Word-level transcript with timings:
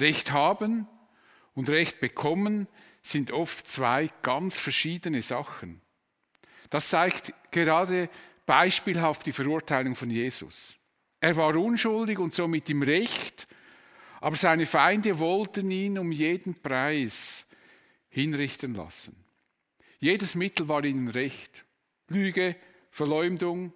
Recht 0.00 0.32
haben 0.32 0.86
und 1.54 1.68
Recht 1.68 2.00
bekommen 2.00 2.68
sind 3.02 3.30
oft 3.30 3.66
zwei 3.68 4.10
ganz 4.22 4.58
verschiedene 4.58 5.22
Sachen. 5.22 5.80
Das 6.68 6.88
zeigt 6.88 7.34
gerade 7.50 8.08
beispielhaft 8.46 9.26
die 9.26 9.32
Verurteilung 9.32 9.96
von 9.96 10.10
Jesus. 10.10 10.76
Er 11.20 11.36
war 11.36 11.54
unschuldig 11.56 12.18
und 12.18 12.34
somit 12.34 12.70
im 12.70 12.82
Recht, 12.82 13.46
aber 14.20 14.36
seine 14.36 14.66
Feinde 14.66 15.18
wollten 15.18 15.70
ihn 15.70 15.98
um 15.98 16.12
jeden 16.12 16.54
Preis 16.60 17.46
hinrichten 18.08 18.74
lassen. 18.74 19.16
Jedes 19.98 20.34
Mittel 20.34 20.68
war 20.68 20.84
ihnen 20.84 21.08
recht. 21.08 21.64
Lüge, 22.08 22.56
Verleumdung, 22.90 23.72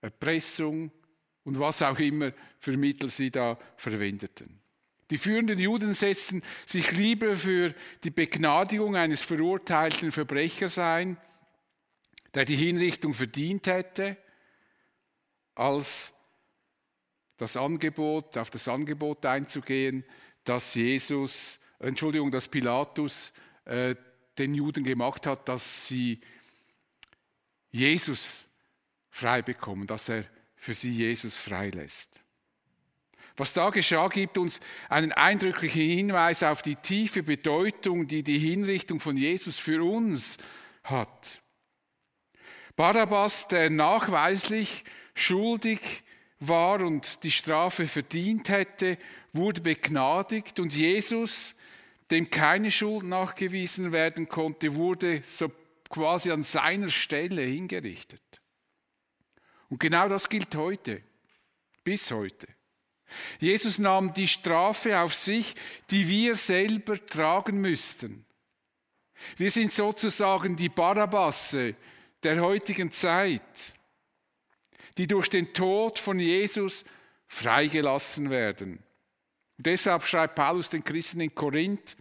Erpressung 0.00 0.92
und 1.44 1.58
was 1.58 1.82
auch 1.82 1.98
immer 1.98 2.32
für 2.58 2.76
Mittel 2.76 3.08
sie 3.10 3.30
da 3.30 3.58
verwendeten. 3.76 4.60
Die 5.10 5.18
führenden 5.18 5.58
Juden 5.58 5.94
setzten 5.94 6.42
sich 6.66 6.92
lieber 6.92 7.36
für 7.36 7.74
die 8.04 8.10
Begnadigung 8.10 8.96
eines 8.96 9.22
verurteilten 9.22 10.12
Verbrechers 10.12 10.78
ein, 10.78 11.16
der 12.34 12.44
die 12.44 12.56
Hinrichtung 12.56 13.14
verdient 13.14 13.66
hätte, 13.66 14.18
als 15.54 16.12
das 17.38 17.56
Angebot, 17.56 18.36
auf 18.36 18.50
das 18.50 18.68
Angebot 18.68 19.24
einzugehen, 19.24 20.04
dass 20.44 20.74
Jesus, 20.74 21.60
Entschuldigung, 21.78 22.30
dass 22.30 22.48
Pilatus 22.48 23.32
äh, 23.64 23.94
den 24.36 24.54
Juden 24.54 24.84
gemacht 24.84 25.26
hat, 25.26 25.48
dass 25.48 25.86
sie 25.86 26.20
Jesus 27.70 28.48
frei 29.10 29.42
bekommen, 29.42 29.86
dass 29.86 30.08
er 30.08 30.24
für 30.56 30.74
sie 30.74 30.90
Jesus 30.90 31.36
freilässt. 31.36 32.22
Was 33.38 33.52
da 33.52 33.70
geschah, 33.70 34.08
gibt 34.08 34.36
uns 34.36 34.58
einen 34.88 35.12
eindrücklichen 35.12 35.80
Hinweis 35.80 36.42
auf 36.42 36.60
die 36.60 36.74
tiefe 36.74 37.22
Bedeutung, 37.22 38.08
die 38.08 38.24
die 38.24 38.38
Hinrichtung 38.38 38.98
von 38.98 39.16
Jesus 39.16 39.56
für 39.56 39.82
uns 39.84 40.38
hat. 40.82 41.40
Barabbas, 42.74 43.46
der 43.46 43.70
nachweislich 43.70 44.84
schuldig 45.14 46.02
war 46.40 46.82
und 46.82 47.22
die 47.22 47.30
Strafe 47.30 47.86
verdient 47.86 48.48
hätte, 48.48 48.98
wurde 49.32 49.60
begnadigt 49.60 50.58
und 50.58 50.74
Jesus, 50.74 51.54
dem 52.10 52.30
keine 52.30 52.72
Schuld 52.72 53.04
nachgewiesen 53.04 53.92
werden 53.92 54.28
konnte, 54.28 54.74
wurde 54.74 55.22
so 55.24 55.52
quasi 55.88 56.32
an 56.32 56.42
seiner 56.42 56.88
Stelle 56.88 57.42
hingerichtet. 57.42 58.20
Und 59.68 59.78
genau 59.78 60.08
das 60.08 60.28
gilt 60.28 60.56
heute, 60.56 61.02
bis 61.84 62.10
heute. 62.10 62.48
Jesus 63.40 63.78
nahm 63.78 64.12
die 64.12 64.28
Strafe 64.28 65.00
auf 65.00 65.14
sich, 65.14 65.54
die 65.90 66.08
wir 66.08 66.36
selber 66.36 67.04
tragen 67.04 67.60
müssten. 67.60 68.24
Wir 69.36 69.50
sind 69.50 69.72
sozusagen 69.72 70.56
die 70.56 70.68
Barabasse 70.68 71.74
der 72.22 72.40
heutigen 72.40 72.90
Zeit, 72.90 73.74
die 74.96 75.06
durch 75.06 75.28
den 75.28 75.52
Tod 75.52 75.98
von 75.98 76.18
Jesus 76.18 76.84
freigelassen 77.26 78.30
werden. 78.30 78.78
Und 79.56 79.66
deshalb 79.66 80.04
schreibt 80.04 80.34
Paulus 80.34 80.70
den 80.70 80.84
Christen 80.84 81.20
in 81.20 81.34
Korinth, 81.34 81.96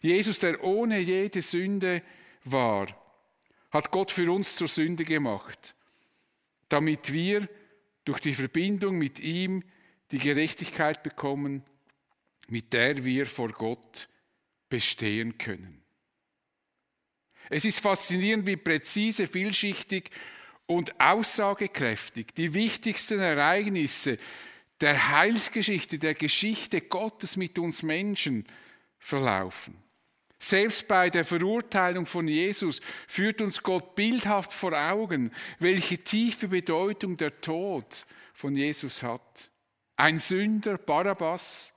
Jesus, 0.00 0.40
der 0.40 0.62
ohne 0.64 0.98
jede 0.98 1.42
Sünde 1.42 2.02
war, 2.44 2.88
hat 3.70 3.90
Gott 3.90 4.10
für 4.10 4.30
uns 4.32 4.56
zur 4.56 4.66
Sünde 4.66 5.04
gemacht, 5.04 5.76
damit 6.68 7.12
wir 7.12 7.48
durch 8.04 8.18
die 8.20 8.34
Verbindung 8.34 8.98
mit 8.98 9.20
ihm 9.20 9.62
die 10.12 10.18
Gerechtigkeit 10.18 11.02
bekommen, 11.02 11.64
mit 12.48 12.72
der 12.72 13.04
wir 13.04 13.26
vor 13.26 13.48
Gott 13.48 14.08
bestehen 14.68 15.38
können. 15.38 15.82
Es 17.50 17.64
ist 17.64 17.80
faszinierend, 17.80 18.46
wie 18.46 18.56
präzise, 18.56 19.26
vielschichtig 19.26 20.10
und 20.66 21.00
aussagekräftig 21.00 22.28
die 22.36 22.54
wichtigsten 22.54 23.18
Ereignisse 23.20 24.18
der 24.80 25.10
Heilsgeschichte, 25.10 25.98
der 25.98 26.14
Geschichte 26.14 26.80
Gottes 26.80 27.36
mit 27.36 27.58
uns 27.58 27.82
Menschen 27.82 28.46
verlaufen. 28.98 29.76
Selbst 30.38 30.88
bei 30.88 31.08
der 31.08 31.24
Verurteilung 31.24 32.04
von 32.04 32.26
Jesus 32.26 32.80
führt 33.06 33.40
uns 33.40 33.62
Gott 33.62 33.94
bildhaft 33.94 34.52
vor 34.52 34.72
Augen, 34.72 35.30
welche 35.60 35.98
tiefe 35.98 36.48
Bedeutung 36.48 37.16
der 37.16 37.40
Tod 37.40 38.06
von 38.34 38.56
Jesus 38.56 39.04
hat. 39.04 39.51
Ein 40.02 40.18
Sünder, 40.18 40.78
Barabbas, 40.78 41.74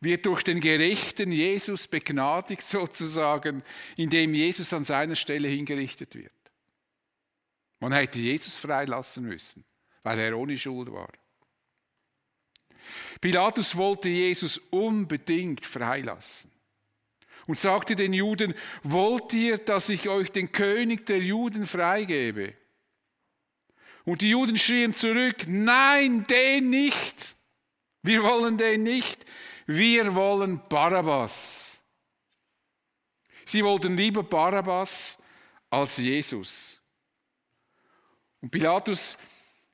wird 0.00 0.24
durch 0.24 0.42
den 0.42 0.58
gerechten 0.58 1.30
Jesus 1.30 1.86
begnadigt 1.86 2.66
sozusagen, 2.66 3.62
indem 3.98 4.32
Jesus 4.32 4.72
an 4.72 4.84
seiner 4.84 5.16
Stelle 5.16 5.48
hingerichtet 5.48 6.14
wird. 6.14 6.32
Man 7.78 7.92
hätte 7.92 8.20
Jesus 8.20 8.56
freilassen 8.56 9.26
müssen, 9.26 9.66
weil 10.02 10.18
er 10.18 10.38
ohne 10.38 10.56
Schuld 10.56 10.90
war. 10.90 11.12
Pilatus 13.20 13.76
wollte 13.76 14.08
Jesus 14.08 14.56
unbedingt 14.70 15.66
freilassen 15.66 16.50
und 17.46 17.58
sagte 17.58 17.94
den 17.96 18.14
Juden, 18.14 18.54
wollt 18.82 19.34
ihr, 19.34 19.58
dass 19.58 19.90
ich 19.90 20.08
euch 20.08 20.32
den 20.32 20.52
König 20.52 21.04
der 21.04 21.18
Juden 21.18 21.66
freigebe? 21.66 22.54
Und 24.06 24.22
die 24.22 24.30
Juden 24.30 24.56
schrien 24.56 24.94
zurück, 24.94 25.44
nein, 25.46 26.26
den 26.26 26.70
nicht. 26.70 27.36
Wir 28.02 28.22
wollen 28.22 28.58
den 28.58 28.82
nicht. 28.82 29.24
Wir 29.66 30.14
wollen 30.14 30.60
Barabbas. 30.68 31.82
Sie 33.44 33.64
wollten 33.64 33.96
lieber 33.96 34.22
Barabbas 34.22 35.18
als 35.70 35.96
Jesus. 35.96 36.80
Und 38.40 38.50
Pilatus 38.50 39.16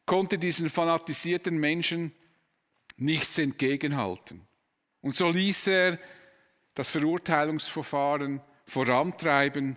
konnte 0.04 0.38
diesen 0.38 0.70
fanatisierten 0.70 1.58
Menschen 1.58 2.14
nichts 2.96 3.38
entgegenhalten. 3.38 4.46
Und 5.00 5.16
so 5.16 5.30
ließ 5.30 5.66
er 5.68 5.98
das 6.74 6.90
Verurteilungsverfahren 6.90 8.40
vorantreiben 8.66 9.76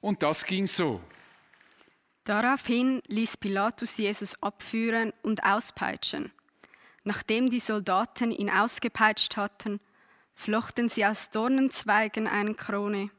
und 0.00 0.22
das 0.22 0.44
ging 0.44 0.66
so. 0.66 1.00
Daraufhin 2.24 3.02
ließ 3.06 3.36
Pilatus 3.38 3.96
Jesus 3.98 4.40
abführen 4.42 5.12
und 5.22 5.42
auspeitschen. 5.42 6.32
Nachdem 7.04 7.48
die 7.48 7.60
Soldaten 7.60 8.30
ihn 8.30 8.50
ausgepeitscht 8.50 9.36
hatten, 9.36 9.80
flochten 10.34 10.88
sie 10.88 11.04
aus 11.06 11.30
Dornenzweigen 11.30 12.26
eine 12.26 12.54
Krone, 12.54 13.10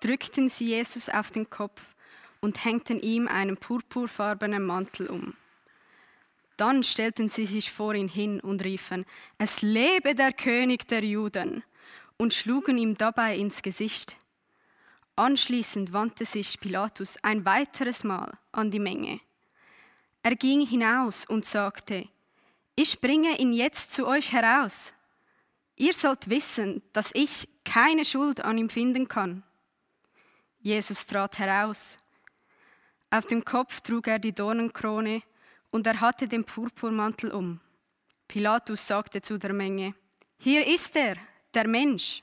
drückten 0.00 0.48
sie 0.48 0.68
Jesus 0.68 1.08
auf 1.08 1.30
den 1.30 1.50
Kopf 1.50 1.94
und 2.40 2.64
hängten 2.64 3.00
ihm 3.00 3.28
einen 3.28 3.56
purpurfarbenen 3.56 4.64
Mantel 4.64 5.08
um. 5.08 5.34
Dann 6.56 6.82
stellten 6.82 7.28
sie 7.28 7.46
sich 7.46 7.70
vor 7.70 7.94
ihn 7.94 8.08
hin 8.08 8.40
und 8.40 8.64
riefen, 8.64 9.04
es 9.38 9.62
lebe 9.62 10.14
der 10.14 10.32
König 10.32 10.88
der 10.88 11.04
Juden, 11.04 11.62
und 12.18 12.32
schlugen 12.32 12.78
ihm 12.78 12.96
dabei 12.96 13.36
ins 13.36 13.60
Gesicht. 13.60 14.16
Anschließend 15.16 15.92
wandte 15.92 16.24
sich 16.24 16.60
Pilatus 16.60 17.18
ein 17.22 17.44
weiteres 17.44 18.04
Mal 18.04 18.38
an 18.52 18.70
die 18.70 18.78
Menge. 18.78 19.20
Er 20.22 20.34
ging 20.34 20.66
hinaus 20.66 21.26
und 21.26 21.44
sagte, 21.44 22.08
ich 22.76 23.00
bringe 23.00 23.38
ihn 23.38 23.52
jetzt 23.52 23.92
zu 23.92 24.06
euch 24.06 24.32
heraus. 24.32 24.92
Ihr 25.76 25.94
sollt 25.94 26.28
wissen, 26.28 26.82
dass 26.92 27.10
ich 27.14 27.48
keine 27.64 28.04
Schuld 28.04 28.42
an 28.42 28.58
ihm 28.58 28.70
finden 28.70 29.08
kann. 29.08 29.42
Jesus 30.60 31.06
trat 31.06 31.38
heraus. 31.38 31.98
Auf 33.10 33.26
dem 33.26 33.44
Kopf 33.44 33.80
trug 33.80 34.06
er 34.08 34.18
die 34.18 34.34
Dornenkrone 34.34 35.22
und 35.70 35.86
er 35.86 36.00
hatte 36.00 36.28
den 36.28 36.44
Purpurmantel 36.44 37.32
um. 37.32 37.60
Pilatus 38.28 38.86
sagte 38.86 39.22
zu 39.22 39.38
der 39.38 39.52
Menge, 39.52 39.94
hier 40.38 40.66
ist 40.66 40.96
er, 40.96 41.16
der 41.54 41.68
Mensch. 41.68 42.22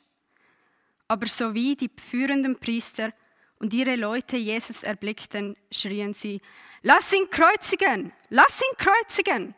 Aber 1.07 1.27
sowie 1.27 1.75
die 1.75 1.91
führenden 1.97 2.59
Priester 2.59 3.11
und 3.59 3.73
ihre 3.73 3.95
Leute 3.95 4.37
Jesus 4.37 4.83
erblickten, 4.83 5.55
schrien 5.71 6.13
sie, 6.13 6.41
lass 6.81 7.13
ihn 7.13 7.29
kreuzigen, 7.29 8.11
lass 8.29 8.61
ihn 8.61 8.77
kreuzigen. 8.77 9.55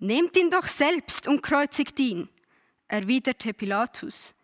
Nehmt 0.00 0.36
ihn 0.36 0.50
doch 0.50 0.66
selbst 0.66 1.28
und 1.28 1.42
kreuzigt 1.42 2.00
ihn, 2.00 2.28
erwiderte 2.88 3.52
Pilatus. 3.52 4.34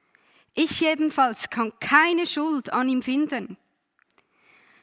Ich 0.54 0.80
jedenfalls 0.80 1.48
kann 1.48 1.72
keine 1.80 2.26
Schuld 2.26 2.72
an 2.72 2.88
ihm 2.88 3.02
finden. 3.02 3.56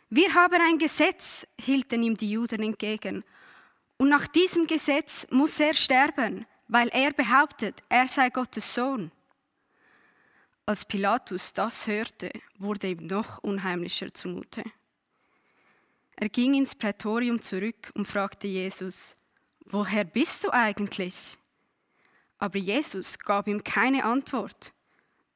Wir 0.09 0.33
haben 0.33 0.61
ein 0.61 0.79
Gesetz, 0.79 1.47
hielten 1.59 2.03
ihm 2.03 2.17
die 2.17 2.31
Juden 2.31 2.61
entgegen. 2.61 3.23
Und 3.97 4.09
nach 4.09 4.27
diesem 4.27 4.67
Gesetz 4.67 5.27
muss 5.29 5.59
er 5.59 5.75
sterben, 5.75 6.45
weil 6.67 6.89
er 6.89 7.13
behauptet, 7.13 7.83
er 7.89 8.07
sei 8.07 8.29
Gottes 8.29 8.73
Sohn. 8.73 9.11
Als 10.65 10.85
Pilatus 10.85 11.53
das 11.53 11.85
hörte, 11.87 12.31
wurde 12.57 12.89
ihm 12.89 13.05
noch 13.05 13.39
unheimlicher 13.39 14.13
zumute. 14.13 14.63
Er 16.15 16.29
ging 16.29 16.55
ins 16.55 16.73
Prätorium 16.73 17.41
zurück 17.41 17.91
und 17.95 18.07
fragte 18.07 18.47
Jesus, 18.47 19.15
woher 19.65 20.03
bist 20.03 20.43
du 20.43 20.51
eigentlich? 20.51 21.37
Aber 22.37 22.57
Jesus 22.57 23.17
gab 23.19 23.47
ihm 23.47 23.63
keine 23.63 24.03
Antwort. 24.03 24.73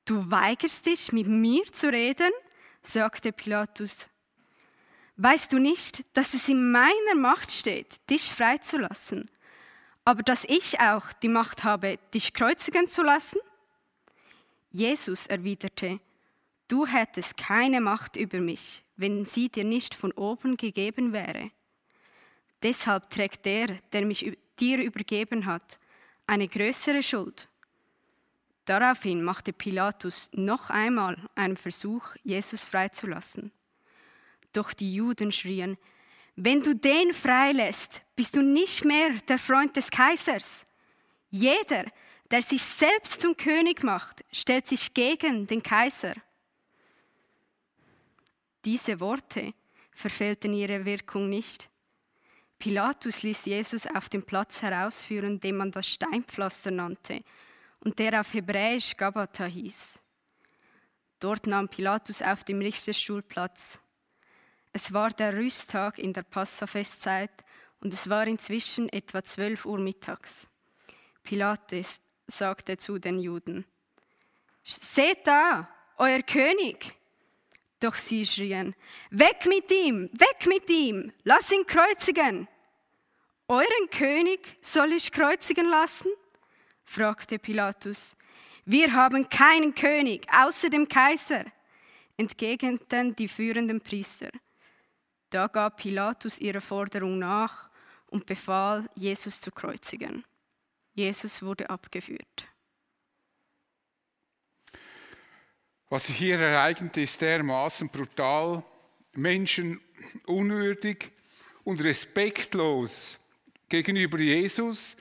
Du 0.06 0.30
weigerst 0.30 0.86
dich, 0.86 1.12
mit 1.12 1.28
mir 1.28 1.64
zu 1.72 1.92
reden? 1.92 2.32
sagte 2.82 3.32
Pilatus. 3.32 4.10
Weißt 5.18 5.52
du 5.52 5.60
nicht, 5.60 6.06
dass 6.14 6.34
es 6.34 6.48
in 6.48 6.72
meiner 6.72 7.16
Macht 7.16 7.52
steht, 7.52 8.00
dich 8.10 8.32
freizulassen, 8.32 9.30
aber 10.06 10.22
dass 10.22 10.44
ich 10.44 10.80
auch 10.80 11.12
die 11.12 11.28
Macht 11.28 11.64
habe, 11.64 11.98
dich 12.14 12.34
kreuzigen 12.34 12.88
zu 12.88 13.02
lassen? 13.02 13.40
Jesus 14.72 15.26
erwiderte, 15.28 16.00
du 16.68 16.86
hättest 16.86 17.36
keine 17.36 17.82
Macht 17.82 18.16
über 18.16 18.40
mich, 18.40 18.84
wenn 18.96 19.26
sie 19.26 19.50
dir 19.50 19.64
nicht 19.64 19.96
von 19.96 20.12
oben 20.12 20.56
gegeben 20.56 21.14
wäre. 21.14 21.52
Deshalb 22.64 23.10
trägt 23.10 23.46
der, 23.46 23.68
der 23.92 24.06
mich 24.06 24.38
dir 24.60 24.80
übergeben 24.80 25.46
hat, 25.46 25.80
eine 26.26 26.48
größere 26.48 27.04
Schuld. 27.04 27.48
Daraufhin 28.66 29.24
machte 29.24 29.54
Pilatus 29.54 30.30
noch 30.34 30.70
einmal 30.70 31.18
einen 31.36 31.56
Versuch, 31.56 32.16
Jesus 32.24 32.64
freizulassen. 32.64 33.52
Doch 34.52 34.74
die 34.74 34.94
Juden 34.94 35.32
schrien, 35.32 35.78
wenn 36.36 36.62
du 36.62 36.76
den 36.76 37.14
freilässt, 37.14 38.02
bist 38.16 38.36
du 38.36 38.42
nicht 38.42 38.86
mehr 38.86 39.10
der 39.28 39.40
Freund 39.40 39.76
des 39.76 39.90
Kaisers. 39.90 40.66
Jeder, 41.30 41.86
der 42.30 42.42
sich 42.42 42.62
selbst 42.62 43.22
zum 43.22 43.36
König 43.36 43.84
macht, 43.84 44.24
stellt 44.32 44.68
sich 44.68 44.94
gegen 44.94 45.48
den 45.48 45.64
Kaiser. 45.64 46.14
Diese 48.66 49.00
Worte 49.00 49.54
verfehlten 49.92 50.54
ihre 50.54 50.86
Wirkung 50.86 51.30
nicht. 51.30 51.70
Pilatus 52.60 53.22
ließ 53.24 53.46
Jesus 53.46 53.86
auf 53.88 54.10
den 54.10 54.24
Platz 54.24 54.62
herausführen, 54.62 55.40
den 55.40 55.58
man 55.58 55.72
das 55.72 55.88
Steinpflaster 55.88 56.72
nannte 56.72 57.24
und 57.82 58.00
der 58.00 58.20
auf 58.20 58.34
Hebräisch 58.34 58.98
Gabata 58.98 59.46
hieß. 59.46 60.00
Dort 61.20 61.48
nahm 61.48 61.70
Pilatus 61.70 62.22
auf 62.22 62.44
dem 62.44 62.60
Richterstuhl 62.60 63.22
Platz. 63.22 63.80
Es 64.74 64.94
war 64.94 65.10
der 65.10 65.34
Rüsttag 65.34 65.98
in 65.98 66.14
der 66.14 66.24
Passafestzeit 66.24 67.32
und 67.80 67.94
es 67.94 68.10
war 68.10 68.28
inzwischen 68.28 68.90
etwa 68.90 69.24
zwölf 69.24 69.66
Uhr 69.66 69.80
mittags. 69.80 70.48
Pilatus 71.24 72.00
sagte 72.28 72.78
zu 72.78 73.00
den 73.00 73.20
Juden, 73.20 73.66
Seht 74.64 75.26
da, 75.26 75.70
euer 75.98 76.22
König! 76.24 76.97
Doch 77.80 77.96
sie 77.96 78.26
schrien, 78.26 78.76
Weg 79.12 79.46
mit 79.46 79.72
ihm, 79.72 80.10
weg 80.14 80.48
mit 80.48 80.70
ihm, 80.70 81.12
lass 81.24 81.52
ihn 81.52 81.66
kreuzigen. 81.66 82.48
Euren 83.48 83.90
König 83.92 84.58
soll 84.62 84.94
ich 84.94 85.12
kreuzigen 85.12 85.70
lassen? 85.70 86.12
fragte 86.84 87.38
Pilatus. 87.38 88.18
Wir 88.66 88.92
haben 88.94 89.30
keinen 89.30 89.74
König 89.74 90.28
außer 90.34 90.70
dem 90.70 90.88
Kaiser, 90.88 91.46
entgegneten 92.18 93.16
die 93.16 93.28
führenden 93.28 93.80
Priester. 93.80 94.30
Da 95.30 95.48
gab 95.48 95.78
Pilatus 95.78 96.40
ihrer 96.40 96.62
Forderung 96.62 97.20
nach 97.20 97.70
und 98.08 98.26
befahl, 98.26 98.90
Jesus 98.96 99.40
zu 99.40 99.52
kreuzigen. 99.52 100.26
Jesus 100.94 101.44
wurde 101.44 101.70
abgeführt. 101.70 102.48
Was 105.90 106.08
sich 106.08 106.18
hier 106.18 106.40
ereignet, 106.40 106.98
ist 106.98 107.22
dermaßen 107.22 107.90
brutal, 107.90 108.64
menschenunwürdig 109.14 111.12
und 111.64 111.82
respektlos 111.82 113.18
gegenüber 113.70 114.20
Jesus, 114.20 114.98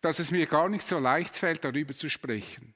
dass 0.00 0.18
es 0.18 0.30
mir 0.30 0.46
gar 0.46 0.68
nicht 0.68 0.86
so 0.86 0.98
leicht 0.98 1.36
fällt, 1.36 1.64
darüber 1.64 1.94
zu 1.94 2.08
sprechen. 2.08 2.74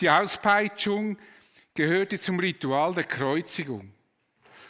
Die 0.00 0.10
Auspeitschung 0.10 1.16
gehörte 1.74 2.18
zum 2.18 2.38
Ritual 2.38 2.94
der 2.94 3.04
Kreuzigung. 3.04 3.92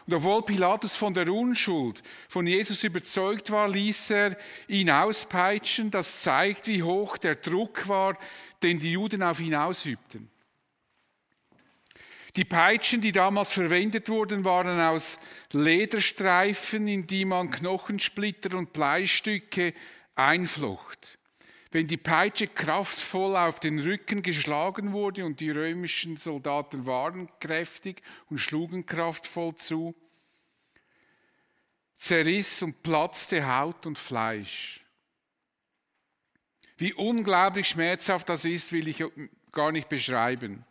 Und 0.07 0.15
obwohl 0.15 0.43
Pilatus 0.43 0.97
von 0.97 1.15
der 1.15 1.33
Unschuld 1.33 2.03
von 2.29 2.47
Jesus 2.47 2.83
überzeugt 2.85 3.51
war, 3.51 3.69
ließ 3.69 4.11
er 4.11 4.37
ihn 4.67 4.91
auspeitschen. 4.91 5.91
Das 5.91 6.23
zeigt, 6.23 6.67
wie 6.67 6.83
hoch 6.83 7.17
der 7.17 7.37
Druck 7.37 7.87
war, 7.89 8.19
den 8.63 8.79
die 8.79 8.93
Juden 8.93 9.23
auf 9.23 9.41
ihn 9.41 9.55
ausübten. 9.55 10.31
Die 12.37 12.45
Peitschen, 12.45 13.01
die 13.01 13.13
damals 13.13 13.53
verwendet 13.53 14.09
wurden, 14.09 14.45
waren 14.45 14.79
aus 14.81 15.19
Lederstreifen, 15.53 16.87
in 16.87 17.07
die 17.07 17.25
man 17.25 17.51
Knochensplitter 17.51 18.57
und 18.57 18.73
Bleistücke 18.73 19.75
einflocht. 20.15 21.19
Wenn 21.73 21.87
die 21.87 21.97
Peitsche 21.97 22.49
kraftvoll 22.49 23.37
auf 23.37 23.61
den 23.61 23.79
Rücken 23.79 24.23
geschlagen 24.23 24.93
wurde 24.93 25.25
und 25.25 25.41
die 25.41 25.51
römischen 25.51 26.17
Soldaten 26.17 26.85
waren 26.87 27.29
kräftig 27.39 28.03
und 28.29 28.39
schlugen 28.39 28.87
kraftvoll 28.87 29.55
zu, 29.55 29.95
zerriss 31.99 32.63
und 32.63 32.83
platzte 32.83 33.47
Haut 33.47 33.87
und 33.87 33.99
Fleisch. 33.99 34.85
Wie 36.77 36.93
unglaublich 36.95 37.69
schmerzhaft 37.69 38.29
das 38.29 38.45
ist, 38.45 38.73
will 38.73 38.89
ich 38.89 39.05
gar 39.53 39.71
nicht 39.71 39.89
beschreiben. 39.89 40.65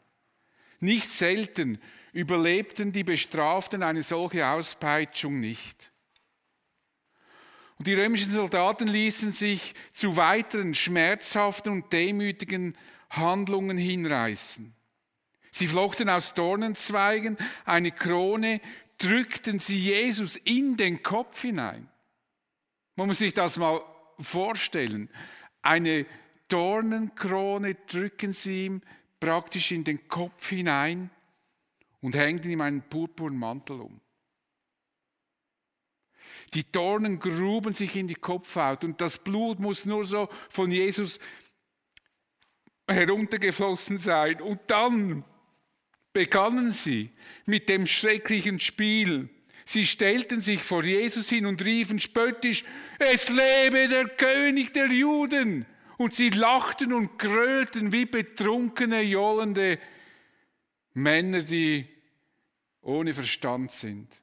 Nicht 0.79 1.11
selten 1.11 1.79
überlebten 2.13 2.91
die 2.91 3.03
Bestraften 3.03 3.83
eine 3.83 4.03
solche 4.03 4.47
Auspeitschung 4.47 5.39
nicht. 5.39 5.91
Und 7.77 7.87
die 7.87 7.93
römischen 7.93 8.31
Soldaten 8.31 8.87
ließen 8.87 9.31
sich 9.31 9.73
zu 9.93 10.17
weiteren 10.17 10.73
schmerzhaften 10.73 11.71
und 11.71 11.93
demütigen 11.93 12.77
Handlungen 13.09 13.77
hinreißen. 13.77 14.75
Sie 15.51 15.67
flochten 15.67 16.09
aus 16.09 16.33
Dornenzweigen 16.33 17.37
eine 17.65 17.91
Krone, 17.91 18.61
drückten 18.97 19.59
sie 19.59 19.79
Jesus 19.79 20.35
in 20.35 20.75
den 20.75 21.01
Kopf 21.03 21.41
hinein. 21.41 21.89
Man 22.95 23.07
muss 23.07 23.19
sich 23.19 23.33
das 23.33 23.57
mal 23.57 23.81
vorstellen. 24.19 25.09
Eine 25.61 26.05
Dornenkrone 26.49 27.75
drücken 27.87 28.33
sie 28.33 28.65
ihm 28.65 28.81
praktisch 29.19 29.71
in 29.71 29.83
den 29.83 30.07
Kopf 30.07 30.49
hinein 30.49 31.09
und 32.01 32.15
hängten 32.15 32.51
ihm 32.51 32.61
einen 32.61 32.81
purpurnen 32.81 33.39
Mantel 33.39 33.81
um. 33.81 33.99
Die 36.53 36.69
Dornen 36.71 37.19
gruben 37.19 37.73
sich 37.73 37.95
in 37.95 38.07
die 38.07 38.15
Kopfhaut 38.15 38.83
und 38.83 39.01
das 39.01 39.17
Blut 39.19 39.59
muss 39.59 39.85
nur 39.85 40.03
so 40.03 40.29
von 40.49 40.71
Jesus 40.71 41.19
heruntergeflossen 42.87 43.99
sein. 43.99 44.41
Und 44.41 44.59
dann 44.67 45.23
begannen 46.11 46.71
sie 46.71 47.11
mit 47.45 47.69
dem 47.69 47.85
schrecklichen 47.85 48.59
Spiel. 48.59 49.29
Sie 49.65 49.85
stellten 49.85 50.41
sich 50.41 50.63
vor 50.63 50.83
Jesus 50.83 51.29
hin 51.29 51.45
und 51.45 51.63
riefen 51.63 51.99
spöttisch, 51.99 52.63
es 52.97 53.29
lebe 53.29 53.87
der 53.87 54.09
König 54.09 54.73
der 54.73 54.87
Juden. 54.87 55.65
Und 55.99 56.15
sie 56.15 56.29
lachten 56.29 56.93
und 56.93 57.19
grölten 57.19 57.91
wie 57.91 58.05
betrunkene, 58.05 59.01
johlende 59.01 59.77
Männer, 60.93 61.41
die 61.41 61.89
ohne 62.79 63.13
Verstand 63.13 63.73
sind. 63.73 64.21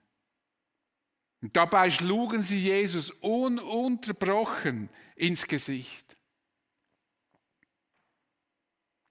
Und 1.43 1.55
dabei 1.55 1.91
schlugen 1.91 2.41
sie 2.41 2.61
Jesus 2.61 3.11
ununterbrochen 3.11 4.89
ins 5.17 5.47
Gesicht. 5.47 6.17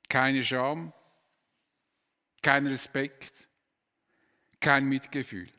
Keine 0.09 0.43
Scham, 0.43 0.91
kein 2.41 2.65
Respekt, 2.65 3.47
kein 4.59 4.89
Mitgefühl. 4.89 5.54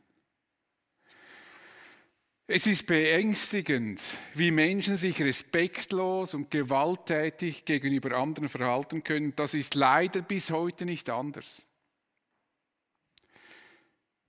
Es 2.48 2.68
ist 2.68 2.86
beängstigend, 2.86 4.00
wie 4.34 4.52
Menschen 4.52 4.96
sich 4.96 5.20
respektlos 5.20 6.32
und 6.32 6.50
gewalttätig 6.50 7.64
gegenüber 7.64 8.16
anderen 8.16 8.48
verhalten 8.48 9.02
können. 9.02 9.34
Das 9.34 9.52
ist 9.52 9.74
leider 9.74 10.22
bis 10.22 10.52
heute 10.52 10.84
nicht 10.84 11.10
anders. 11.10 11.66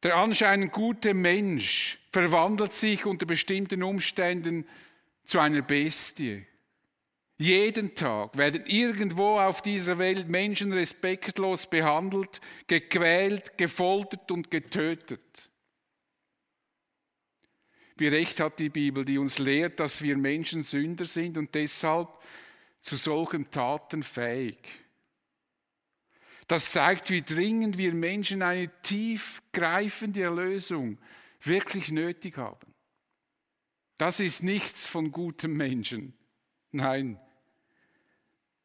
Der 0.01 0.15
anscheinend 0.15 0.71
gute 0.71 1.13
Mensch 1.13 1.99
verwandelt 2.11 2.73
sich 2.73 3.05
unter 3.05 3.27
bestimmten 3.27 3.83
Umständen 3.83 4.67
zu 5.25 5.39
einer 5.39 5.61
Bestie. 5.61 6.43
Jeden 7.37 7.93
Tag 7.93 8.35
werden 8.35 8.65
irgendwo 8.65 9.37
auf 9.37 9.61
dieser 9.61 9.99
Welt 9.99 10.27
Menschen 10.27 10.73
respektlos 10.73 11.67
behandelt, 11.67 12.41
gequält, 12.65 13.59
gefoltert 13.59 14.31
und 14.31 14.49
getötet. 14.49 15.51
Wie 17.97 18.07
recht 18.07 18.39
hat 18.39 18.59
die 18.59 18.69
Bibel, 18.69 19.03
die 19.03 19.17
uns 19.17 19.39
lehrt, 19.39 19.79
dass 19.79 20.01
wir 20.01 20.17
Menschen 20.17 20.63
Sünder 20.63 21.05
sind 21.05 21.37
und 21.37 21.53
deshalb 21.55 22.09
zu 22.81 22.95
solchen 22.95 23.49
Taten 23.49 24.03
fähig. 24.03 24.59
Das 26.47 26.71
zeigt, 26.71 27.09
wie 27.09 27.21
dringend 27.21 27.77
wir 27.77 27.93
Menschen 27.93 28.41
eine 28.41 28.69
tiefgreifende 28.81 30.21
Erlösung 30.21 30.97
wirklich 31.41 31.91
nötig 31.91 32.37
haben. 32.37 32.73
Das 33.97 34.19
ist 34.19 34.43
nichts 34.43 34.85
von 34.85 35.11
gutem 35.11 35.57
Menschen. 35.57 36.13
Nein, 36.71 37.19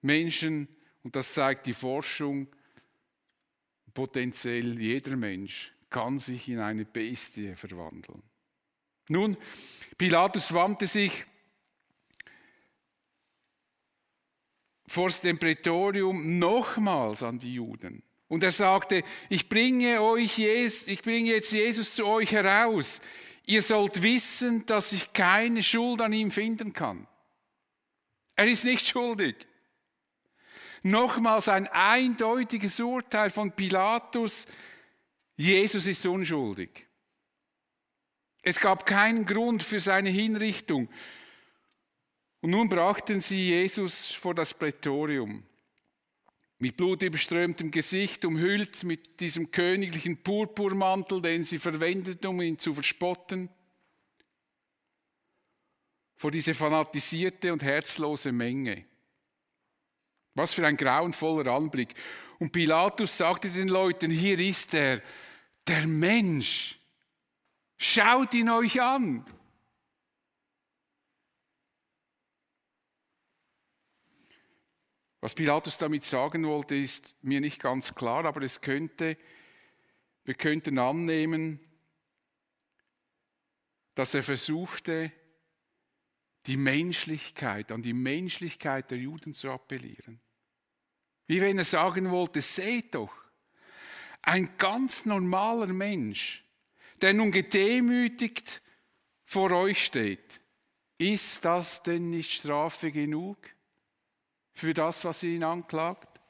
Menschen, 0.02 0.68
und 1.02 1.16
das 1.16 1.32
zeigt 1.32 1.66
die 1.66 1.74
Forschung, 1.74 2.48
potenziell 3.94 4.78
jeder 4.78 5.16
Mensch 5.16 5.72
kann 5.90 6.18
sich 6.18 6.48
in 6.48 6.58
eine 6.58 6.84
Bestie 6.84 7.54
verwandeln. 7.54 8.22
Nun, 9.08 9.36
Pilatus 9.98 10.52
wandte 10.52 10.86
sich 10.86 11.24
vor 14.86 15.10
dem 15.10 15.38
Prätorium 15.38 16.38
nochmals 16.38 17.22
an 17.22 17.38
die 17.38 17.54
Juden. 17.54 18.02
Und 18.28 18.42
er 18.42 18.52
sagte, 18.52 19.04
ich 19.28 19.48
bringe, 19.48 20.00
euch 20.02 20.38
Jesus, 20.38 20.88
ich 20.88 21.02
bringe 21.02 21.30
jetzt 21.30 21.52
Jesus 21.52 21.94
zu 21.94 22.06
euch 22.06 22.32
heraus. 22.32 23.00
Ihr 23.46 23.62
sollt 23.62 24.02
wissen, 24.02 24.64
dass 24.66 24.92
ich 24.92 25.12
keine 25.12 25.62
Schuld 25.62 26.00
an 26.00 26.12
ihm 26.12 26.30
finden 26.30 26.72
kann. 26.72 27.06
Er 28.36 28.46
ist 28.46 28.64
nicht 28.64 28.86
schuldig. 28.86 29.36
Nochmals 30.82 31.48
ein 31.48 31.68
eindeutiges 31.68 32.80
Urteil 32.80 33.30
von 33.30 33.52
Pilatus. 33.52 34.46
Jesus 35.36 35.86
ist 35.86 36.04
unschuldig. 36.06 36.86
Es 38.42 38.58
gab 38.58 38.84
keinen 38.84 39.24
Grund 39.24 39.62
für 39.62 39.78
seine 39.78 40.10
Hinrichtung. 40.10 40.88
Und 42.40 42.50
nun 42.50 42.68
brachten 42.68 43.20
sie 43.20 43.50
Jesus 43.50 44.06
vor 44.06 44.34
das 44.34 44.52
Prätorium. 44.52 45.44
Mit 46.58 46.76
blutüberströmtem 46.76 47.70
Gesicht, 47.70 48.24
umhüllt 48.24 48.82
mit 48.82 49.20
diesem 49.20 49.52
königlichen 49.52 50.22
Purpurmantel, 50.22 51.20
den 51.22 51.44
sie 51.44 51.58
verwendeten, 51.58 52.26
um 52.26 52.40
ihn 52.42 52.58
zu 52.58 52.74
verspotten. 52.74 53.48
Vor 56.16 56.32
diese 56.32 56.54
fanatisierte 56.54 57.52
und 57.52 57.62
herzlose 57.62 58.32
Menge. 58.32 58.84
Was 60.34 60.54
für 60.54 60.66
ein 60.66 60.76
grauenvoller 60.76 61.52
Anblick. 61.52 61.94
Und 62.38 62.52
Pilatus 62.52 63.18
sagte 63.18 63.50
den 63.50 63.68
Leuten, 63.68 64.10
hier 64.10 64.38
ist 64.38 64.74
er, 64.74 65.00
der 65.66 65.86
Mensch. 65.86 66.81
Schaut 67.84 68.32
ihn 68.34 68.48
euch 68.48 68.80
an. 68.80 69.24
Was 75.20 75.34
Pilatus 75.34 75.78
damit 75.78 76.04
sagen 76.04 76.46
wollte, 76.46 76.76
ist 76.76 77.16
mir 77.24 77.40
nicht 77.40 77.60
ganz 77.60 77.96
klar, 77.96 78.24
aber 78.24 78.42
es 78.42 78.60
könnte, 78.60 79.18
wir 80.22 80.34
könnten 80.34 80.78
annehmen, 80.78 81.58
dass 83.96 84.14
er 84.14 84.22
versuchte, 84.22 85.10
die 86.46 86.56
Menschlichkeit, 86.56 87.72
an 87.72 87.82
die 87.82 87.94
Menschlichkeit 87.94 88.92
der 88.92 88.98
Juden 88.98 89.34
zu 89.34 89.50
appellieren. 89.50 90.20
Wie 91.26 91.40
wenn 91.40 91.58
er 91.58 91.64
sagen 91.64 92.12
wollte, 92.12 92.42
seht 92.42 92.94
doch, 92.94 93.12
ein 94.22 94.56
ganz 94.56 95.04
normaler 95.04 95.66
Mensch, 95.66 96.44
der 97.02 97.12
nun 97.12 97.32
gedemütigt 97.32 98.62
vor 99.24 99.50
euch 99.50 99.84
steht, 99.84 100.40
ist 100.98 101.44
das 101.44 101.82
denn 101.82 102.10
nicht 102.10 102.32
Strafe 102.32 102.92
genug? 102.92 103.38
für 104.54 104.74
das, 104.74 105.04
was 105.04 105.22
ihn 105.22 105.44
anklagt? 105.44 106.20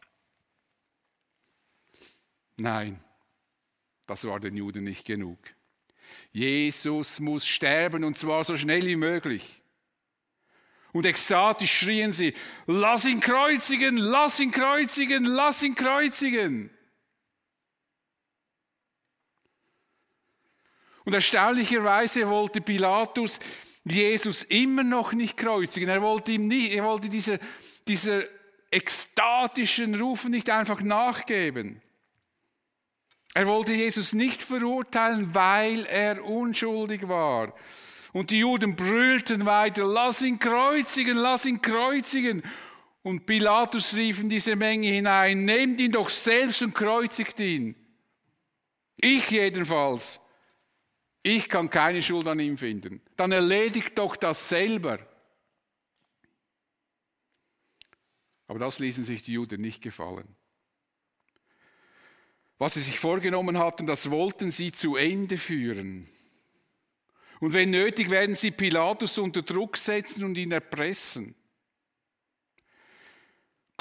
Nein, 2.57 3.03
das 4.07 4.25
war 4.25 4.41
den 4.41 4.57
Juden 4.57 4.85
nicht 4.85 5.05
genug. 5.05 5.39
Jesus 6.33 7.21
muss 7.21 7.47
sterben 7.47 8.05
und 8.05 8.17
zwar 8.17 8.45
so 8.45 8.57
schnell 8.57 8.87
wie 8.87 8.97
möglich. 8.97 9.63
Und 10.93 11.07
ekstatisch 11.07 11.73
schrien 11.79 12.13
sie, 12.13 12.35
lass 12.67 13.07
ihn 13.07 13.21
kreuzigen, 13.21 13.97
lass 13.97 14.41
ihn 14.41 14.51
kreuzigen, 14.51 15.25
lass 15.25 15.63
ihn 15.63 15.75
kreuzigen. 15.75 16.71
Und 21.05 21.15
erstaunlicherweise 21.15 22.29
wollte 22.29 22.61
Pilatus 22.61 23.41
Jesus 23.85 24.45
immer 24.45 24.85
noch 24.85 25.13
nicht 25.13 25.37
kreuzigen. 25.37 25.89
Er 25.89 26.03
wollte 26.03 26.33
ihm 26.33 26.47
nicht, 26.47 26.73
er 26.73 26.85
wollte 26.85 27.09
diese 27.09 27.41
dieser 27.89 28.25
ekstatischen 28.71 29.95
Rufen 29.95 30.31
nicht 30.31 30.51
einfach 30.51 30.83
nachgeben. 30.83 31.81
Er 33.35 33.47
wollte 33.47 33.75
Jesus 33.75 34.13
nicht 34.13 34.43
verurteilen, 34.43 35.35
weil 35.35 35.87
er 35.87 36.25
unschuldig 36.25 37.09
war. 37.09 37.55
Und 38.13 38.31
die 38.31 38.41
Juden 38.41 38.77
brüllten 38.77 39.47
weiter, 39.47 39.85
lass 39.85 40.23
ihn 40.23 40.39
kreuzigen, 40.39 41.17
lass 41.17 41.47
ihn 41.47 41.63
kreuzigen. 41.63 42.43
Und 43.03 43.25
Pilatus 43.27 43.95
rief 43.95 44.21
in 44.21 44.29
diese 44.29 44.55
Menge 44.55 44.89
hinein, 44.89 45.45
nehmt 45.45 45.81
ihn 45.81 45.93
doch 45.93 46.11
selbst 46.11 46.63
und 46.63 46.75
kreuzigt 46.75 47.41
ihn. 47.41 47.75
Ich 48.97 49.31
jedenfalls, 49.31 50.21
ich 51.23 51.49
kann 51.49 51.71
keine 51.71 52.03
Schuld 52.03 52.27
an 52.27 52.41
ihm 52.41 52.59
finden. 52.59 53.01
Dann 53.17 53.33
erledigt 53.33 53.97
doch 53.97 54.17
das 54.17 54.49
selber. 54.49 54.99
Aber 58.49 58.59
das 58.59 58.79
ließen 58.81 59.05
sich 59.05 59.23
die 59.23 59.35
Juden 59.35 59.61
nicht 59.61 59.83
gefallen. 59.83 60.37
Was 62.59 62.75
sie 62.75 62.81
sich 62.81 62.99
vorgenommen 62.99 63.59
hatten, 63.59 63.87
das 63.87 64.11
wollten 64.11 64.51
sie 64.51 64.73
zu 64.73 64.97
Ende 64.97 65.39
führen. 65.39 66.09
Und 67.41 67.55
wenn 67.55 67.71
nötig, 67.71 68.11
werden 68.11 68.37
sie 68.37 68.53
Pilatus 68.53 69.19
unter 69.19 69.43
Druck 69.43 69.77
setzen 69.77 70.25
und 70.25 70.39
ihn 70.39 70.53
erpressen. 70.53 71.35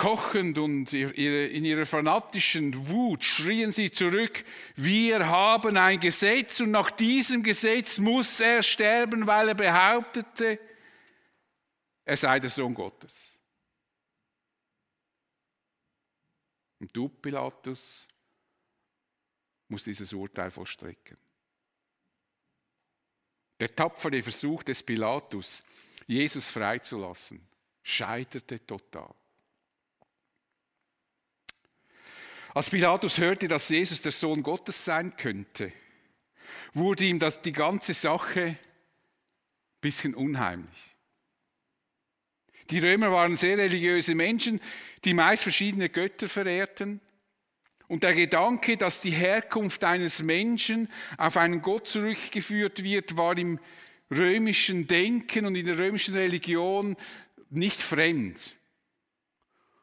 Kochend 0.02 0.58
und 0.58 0.92
in 0.94 1.64
ihrer 1.64 1.86
fanatischen 1.86 2.90
Wut 2.90 3.24
schrien 3.24 3.72
sie 3.72 3.92
zurück, 3.92 4.44
wir 4.76 5.28
haben 5.28 5.78
ein 5.78 6.00
Gesetz 6.00 6.60
und 6.60 6.72
nach 6.72 6.90
diesem 6.90 7.44
Gesetz 7.44 8.00
muss 8.00 8.40
er 8.40 8.64
sterben, 8.64 9.28
weil 9.28 9.50
er 9.50 9.54
behauptete, 9.54 10.60
er 12.04 12.18
sei 12.18 12.40
der 12.40 12.50
Sohn 12.50 12.74
Gottes. 12.74 13.38
Und 16.80 16.98
du, 16.98 17.08
Pilatus, 17.08 18.08
musst 19.68 19.86
dieses 19.86 20.12
Urteil 20.14 20.50
vollstrecken. 20.50 21.18
Der 23.60 23.76
tapfere 23.76 24.24
Versuch 24.24 24.64
des 24.64 24.82
Pilatus, 24.82 25.64
Jesus 26.08 26.50
freizulassen, 26.50 27.48
scheiterte 27.84 28.66
total. 28.66 29.14
Als 32.54 32.70
Pilatus 32.70 33.18
hörte, 33.18 33.48
dass 33.48 33.70
Jesus 33.70 34.02
der 34.02 34.12
Sohn 34.12 34.44
Gottes 34.44 34.84
sein 34.84 35.16
könnte, 35.16 35.72
wurde 36.74 37.06
ihm 37.06 37.20
die 37.46 37.54
ganze 37.54 37.94
Sache 37.94 38.42
ein 38.42 38.58
bisschen 39.80 40.16
unheimlich. 40.16 40.96
Die 42.70 42.80
Römer 42.80 43.12
waren 43.12 43.36
sehr 43.36 43.58
religiöse 43.58 44.16
Menschen, 44.16 44.62
die 45.04 45.14
meist 45.14 45.44
verschiedene 45.44 45.90
Götter 45.90 46.30
verehrten. 46.30 47.02
Und 47.88 48.04
der 48.04 48.14
Gedanke, 48.14 48.78
dass 48.78 49.02
die 49.02 49.12
Herkunft 49.12 49.84
eines 49.84 50.24
Menschen 50.24 50.90
auf 51.18 51.36
einen 51.36 51.62
Gott 51.62 51.88
zurückgeführt 51.88 52.84
wird, 52.84 53.18
war 53.18 53.38
im 53.38 53.60
römischen 54.10 54.88
Denken 54.88 55.46
und 55.46 55.56
in 55.56 55.66
der 55.66 55.78
römischen 55.78 56.16
Religion 56.16 56.96
nicht 57.50 57.82
fremd. 57.82 58.56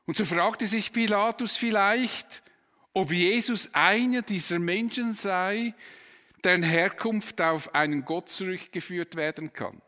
Und 0.06 0.16
so 0.16 0.24
fragte 0.24 0.66
sich 0.66 0.92
Pilatus 0.92 1.56
vielleicht, 1.56 2.42
ob 2.98 3.12
Jesus 3.12 3.72
einer 3.74 4.22
dieser 4.22 4.58
Menschen 4.58 5.14
sei, 5.14 5.72
deren 6.42 6.64
Herkunft 6.64 7.40
auf 7.40 7.72
einen 7.72 8.04
Gott 8.04 8.28
zurückgeführt 8.28 9.14
werden 9.14 9.52
kann. 9.52 9.80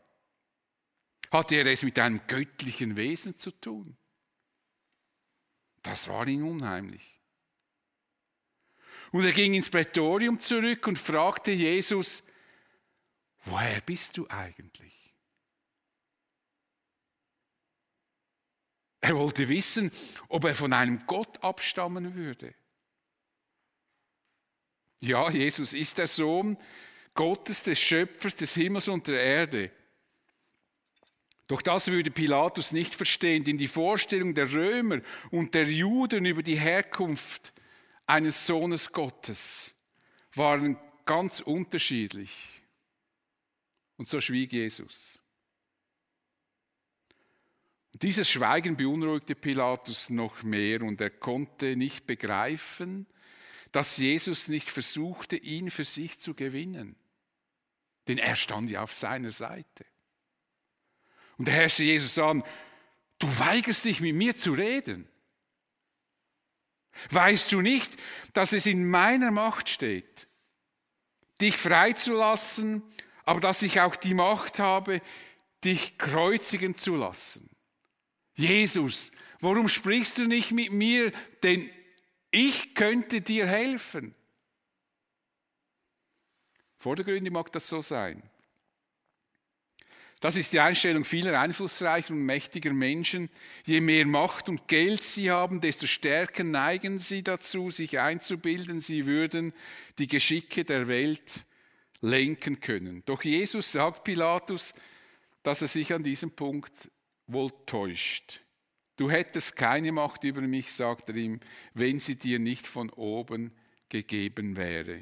Hatte 1.29 1.55
er 1.55 1.65
es 1.65 1.83
mit 1.83 1.99
einem 1.99 2.21
göttlichen 2.25 2.95
Wesen 2.95 3.37
zu 3.37 3.51
tun? 3.51 3.97
Das 5.83 6.07
war 6.07 6.25
ihm 6.25 6.47
unheimlich. 6.47 7.19
Und 9.11 9.25
er 9.25 9.33
ging 9.33 9.55
ins 9.55 9.69
Prätorium 9.69 10.39
zurück 10.39 10.87
und 10.87 10.97
fragte 10.97 11.51
Jesus, 11.51 12.23
woher 13.43 13.81
bist 13.81 14.15
du 14.15 14.25
eigentlich? 14.29 15.13
Er 19.01 19.17
wollte 19.17 19.49
wissen, 19.49 19.91
ob 20.29 20.45
er 20.45 20.55
von 20.55 20.71
einem 20.71 21.05
Gott 21.07 21.43
abstammen 21.43 22.15
würde. 22.15 22.55
Ja, 25.01 25.29
Jesus 25.29 25.73
ist 25.73 25.97
der 25.97 26.07
Sohn 26.07 26.57
Gottes, 27.13 27.63
des 27.63 27.79
Schöpfers 27.79 28.35
des 28.35 28.53
Himmels 28.53 28.87
und 28.87 29.07
der 29.07 29.19
Erde. 29.19 29.71
Doch 31.47 31.61
das 31.61 31.89
würde 31.89 32.11
Pilatus 32.11 32.71
nicht 32.71 32.95
verstehen, 32.95 33.43
denn 33.43 33.57
die 33.57 33.67
Vorstellung 33.67 34.33
der 34.33 34.53
Römer 34.53 35.01
und 35.31 35.53
der 35.53 35.65
Juden 35.65 36.25
über 36.25 36.43
die 36.43 36.57
Herkunft 36.57 37.51
eines 38.05 38.45
Sohnes 38.45 38.91
Gottes 38.91 39.75
waren 40.35 40.77
ganz 41.03 41.41
unterschiedlich. 41.41 42.61
Und 43.97 44.07
so 44.07 44.21
schwieg 44.21 44.53
Jesus. 44.53 45.19
Dieses 47.93 48.29
Schweigen 48.29 48.77
beunruhigte 48.77 49.35
Pilatus 49.35 50.09
noch 50.09 50.43
mehr 50.43 50.81
und 50.81 51.01
er 51.01 51.09
konnte 51.09 51.75
nicht 51.75 52.07
begreifen, 52.07 53.07
dass 53.71 53.97
Jesus 53.97 54.47
nicht 54.47 54.69
versuchte, 54.69 55.37
ihn 55.37 55.71
für 55.71 55.83
sich 55.83 56.19
zu 56.19 56.33
gewinnen. 56.33 56.95
Denn 58.07 58.17
er 58.17 58.35
stand 58.35 58.69
ja 58.69 58.83
auf 58.83 58.93
seiner 58.93 59.31
Seite. 59.31 59.85
Und 61.37 61.47
er 61.47 61.55
herrschte 61.55 61.83
Jesus 61.83 62.17
an, 62.19 62.43
du 63.19 63.27
weigerst 63.39 63.85
dich 63.85 64.01
mit 64.01 64.15
mir 64.15 64.35
zu 64.35 64.53
reden. 64.53 65.07
Weißt 67.09 67.51
du 67.51 67.61
nicht, 67.61 67.97
dass 68.33 68.53
es 68.53 68.65
in 68.65 68.89
meiner 68.89 69.31
Macht 69.31 69.69
steht, 69.69 70.27
dich 71.39 71.57
freizulassen, 71.57 72.83
aber 73.23 73.39
dass 73.39 73.61
ich 73.61 73.79
auch 73.79 73.95
die 73.95 74.13
Macht 74.13 74.59
habe, 74.59 75.01
dich 75.63 75.97
kreuzigen 75.97 76.75
zu 76.75 76.95
lassen? 76.95 77.49
Jesus, 78.35 79.11
warum 79.39 79.69
sprichst 79.69 80.17
du 80.17 80.27
nicht 80.27 80.51
mit 80.51 80.71
mir? 80.71 81.11
Denn 81.43 81.69
ich 82.31 82.73
könnte 82.73 83.21
dir 83.21 83.45
helfen. 83.45 84.15
Vordergründig 86.77 87.31
mag 87.31 87.51
das 87.51 87.67
so 87.67 87.81
sein. 87.81 88.23
Das 90.21 90.35
ist 90.35 90.53
die 90.53 90.59
Einstellung 90.59 91.03
vieler 91.03 91.39
einflussreicher 91.39 92.13
und 92.13 92.23
mächtiger 92.23 92.71
Menschen. 92.73 93.29
Je 93.65 93.81
mehr 93.81 94.05
Macht 94.05 94.49
und 94.49 94.67
Geld 94.67 95.03
sie 95.03 95.31
haben, 95.31 95.61
desto 95.61 95.87
stärker 95.87 96.43
neigen 96.43 96.99
sie 96.99 97.23
dazu, 97.23 97.71
sich 97.71 97.99
einzubilden, 97.99 98.81
sie 98.81 99.07
würden 99.07 99.51
die 99.97 100.07
Geschicke 100.07 100.63
der 100.63 100.87
Welt 100.87 101.45
lenken 102.01 102.59
können. 102.59 103.01
Doch 103.05 103.23
Jesus 103.23 103.71
sagt 103.71 104.03
Pilatus, 104.03 104.75
dass 105.41 105.63
er 105.63 105.67
sich 105.67 105.91
an 105.91 106.03
diesem 106.03 106.31
Punkt 106.31 106.91
wohl 107.25 107.51
täuscht. 107.65 108.40
Du 109.01 109.09
hättest 109.09 109.55
keine 109.55 109.91
Macht 109.91 110.23
über 110.25 110.41
mich, 110.41 110.71
sagt 110.71 111.09
er 111.09 111.15
ihm, 111.15 111.39
wenn 111.73 111.99
sie 111.99 112.17
dir 112.17 112.37
nicht 112.37 112.67
von 112.67 112.91
oben 112.91 113.51
gegeben 113.89 114.57
wäre. 114.57 115.01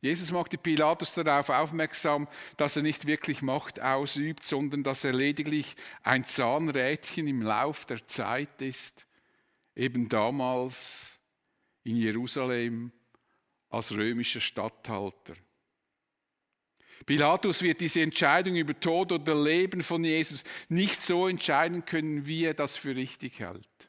Jesus 0.00 0.32
machte 0.32 0.58
Pilatus 0.58 1.14
darauf 1.14 1.48
aufmerksam, 1.48 2.26
dass 2.56 2.76
er 2.76 2.82
nicht 2.82 3.06
wirklich 3.06 3.40
Macht 3.40 3.80
ausübt, 3.80 4.44
sondern 4.44 4.82
dass 4.82 5.04
er 5.04 5.12
lediglich 5.12 5.76
ein 6.02 6.24
Zahnrädchen 6.24 7.28
im 7.28 7.42
Lauf 7.42 7.86
der 7.86 8.04
Zeit 8.08 8.60
ist, 8.60 9.06
eben 9.76 10.08
damals 10.08 11.20
in 11.84 11.94
Jerusalem 11.94 12.90
als 13.68 13.92
römischer 13.92 14.40
Statthalter. 14.40 15.34
Pilatus 17.04 17.62
wird 17.62 17.80
diese 17.80 18.02
Entscheidung 18.02 18.56
über 18.56 18.78
Tod 18.78 19.12
oder 19.12 19.34
Leben 19.34 19.82
von 19.82 20.04
Jesus 20.04 20.44
nicht 20.68 21.00
so 21.00 21.28
entscheiden 21.28 21.84
können, 21.84 22.26
wie 22.26 22.44
er 22.44 22.54
das 22.54 22.76
für 22.76 22.94
richtig 22.94 23.40
hält. 23.40 23.88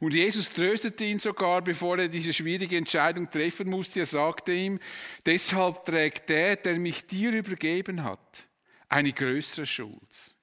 Und 0.00 0.14
Jesus 0.14 0.52
tröstete 0.52 1.04
ihn 1.04 1.18
sogar, 1.18 1.62
bevor 1.62 1.98
er 1.98 2.08
diese 2.08 2.32
schwierige 2.32 2.76
Entscheidung 2.76 3.28
treffen 3.30 3.68
musste. 3.68 4.00
Er 4.00 4.06
sagte 4.06 4.52
ihm, 4.52 4.78
deshalb 5.26 5.84
trägt 5.84 6.28
der, 6.28 6.56
der 6.56 6.78
mich 6.78 7.06
dir 7.06 7.32
übergeben 7.32 8.04
hat, 8.04 8.48
eine 8.88 9.12
größere 9.12 9.66
Schuld. 9.66 10.34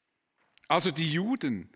Also 0.68 0.92
die 0.92 1.12
Juden 1.12 1.70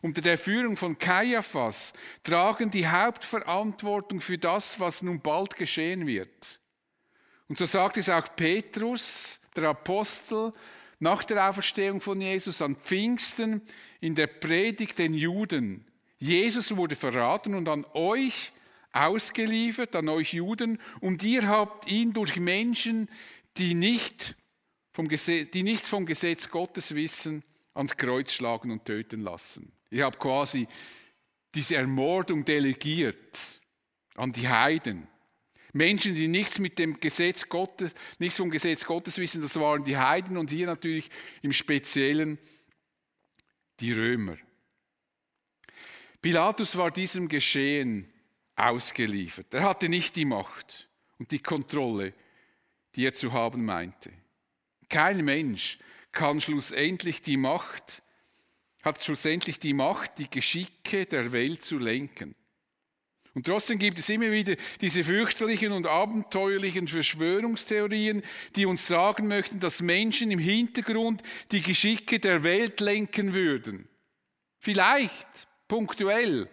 unter 0.00 0.20
der 0.20 0.38
Führung 0.38 0.76
von 0.76 0.98
Kaiaphas 0.98 1.92
tragen 2.22 2.70
die 2.70 2.86
Hauptverantwortung 2.86 4.20
für 4.20 4.38
das, 4.38 4.78
was 4.80 5.02
nun 5.02 5.20
bald 5.20 5.56
geschehen 5.56 6.06
wird. 6.06 6.60
Und 7.48 7.58
so 7.58 7.64
sagt 7.64 7.98
es 7.98 8.08
auch 8.08 8.34
Petrus, 8.34 9.40
der 9.54 9.70
Apostel, 9.70 10.52
nach 10.98 11.24
der 11.24 11.48
Auferstehung 11.48 12.00
von 12.00 12.20
Jesus 12.20 12.62
an 12.62 12.76
Pfingsten 12.76 13.62
in 14.00 14.14
der 14.14 14.26
Predigt 14.26 14.98
den 14.98 15.14
Juden. 15.14 15.84
Jesus 16.18 16.74
wurde 16.76 16.96
verraten 16.96 17.54
und 17.54 17.68
an 17.68 17.84
euch 17.92 18.52
ausgeliefert, 18.92 19.94
an 19.94 20.08
euch 20.08 20.32
Juden, 20.32 20.80
und 21.00 21.22
ihr 21.22 21.46
habt 21.46 21.90
ihn 21.90 22.14
durch 22.14 22.36
Menschen, 22.36 23.10
die, 23.58 23.74
nicht 23.74 24.36
vom 24.92 25.08
Gesetz, 25.08 25.50
die 25.50 25.62
nichts 25.62 25.88
vom 25.88 26.06
Gesetz 26.06 26.48
Gottes 26.48 26.94
wissen, 26.94 27.42
ans 27.74 27.96
Kreuz 27.96 28.32
schlagen 28.32 28.70
und 28.70 28.86
töten 28.86 29.20
lassen. 29.20 29.70
Ihr 29.90 30.06
habt 30.06 30.18
quasi 30.18 30.66
diese 31.54 31.76
Ermordung 31.76 32.44
delegiert 32.44 33.60
an 34.14 34.32
die 34.32 34.48
Heiden. 34.48 35.06
Menschen, 35.76 36.14
die 36.14 36.28
nichts 36.28 36.58
mit 36.58 36.78
dem 36.78 36.98
Gesetz 37.00 37.48
Gottes, 37.48 37.94
nichts 38.18 38.38
vom 38.38 38.50
Gesetz 38.50 38.84
Gottes 38.84 39.18
wissen, 39.18 39.42
das 39.42 39.58
waren 39.60 39.84
die 39.84 39.96
Heiden 39.96 40.36
und 40.36 40.50
hier 40.50 40.66
natürlich 40.66 41.10
im 41.42 41.52
Speziellen 41.52 42.38
die 43.80 43.92
Römer. 43.92 44.36
Pilatus 46.22 46.76
war 46.76 46.90
diesem 46.90 47.28
Geschehen 47.28 48.10
ausgeliefert. 48.56 49.52
Er 49.52 49.64
hatte 49.64 49.88
nicht 49.88 50.16
die 50.16 50.24
Macht 50.24 50.88
und 51.18 51.30
die 51.30 51.38
Kontrolle, 51.38 52.14
die 52.94 53.06
er 53.06 53.14
zu 53.14 53.32
haben 53.32 53.64
meinte. 53.64 54.10
Kein 54.88 55.24
Mensch 55.24 55.78
kann 56.12 56.40
schlussendlich 56.40 57.20
die 57.20 57.36
Macht, 57.36 58.02
hat 58.82 59.02
schlussendlich 59.04 59.58
die 59.58 59.74
Macht, 59.74 60.18
die 60.18 60.30
Geschicke 60.30 61.06
der 61.06 61.32
Welt 61.32 61.62
zu 61.62 61.78
lenken. 61.78 62.34
Und 63.36 63.44
trotzdem 63.44 63.78
gibt 63.78 63.98
es 63.98 64.08
immer 64.08 64.32
wieder 64.32 64.56
diese 64.80 65.04
fürchterlichen 65.04 65.72
und 65.72 65.86
abenteuerlichen 65.86 66.88
Verschwörungstheorien, 66.88 68.22
die 68.56 68.64
uns 68.64 68.86
sagen 68.86 69.28
möchten, 69.28 69.60
dass 69.60 69.82
Menschen 69.82 70.30
im 70.30 70.38
Hintergrund 70.38 71.22
die 71.52 71.60
Geschicke 71.60 72.18
der 72.18 72.44
Welt 72.44 72.80
lenken 72.80 73.34
würden. 73.34 73.90
Vielleicht 74.58 75.26
punktuell, 75.68 76.48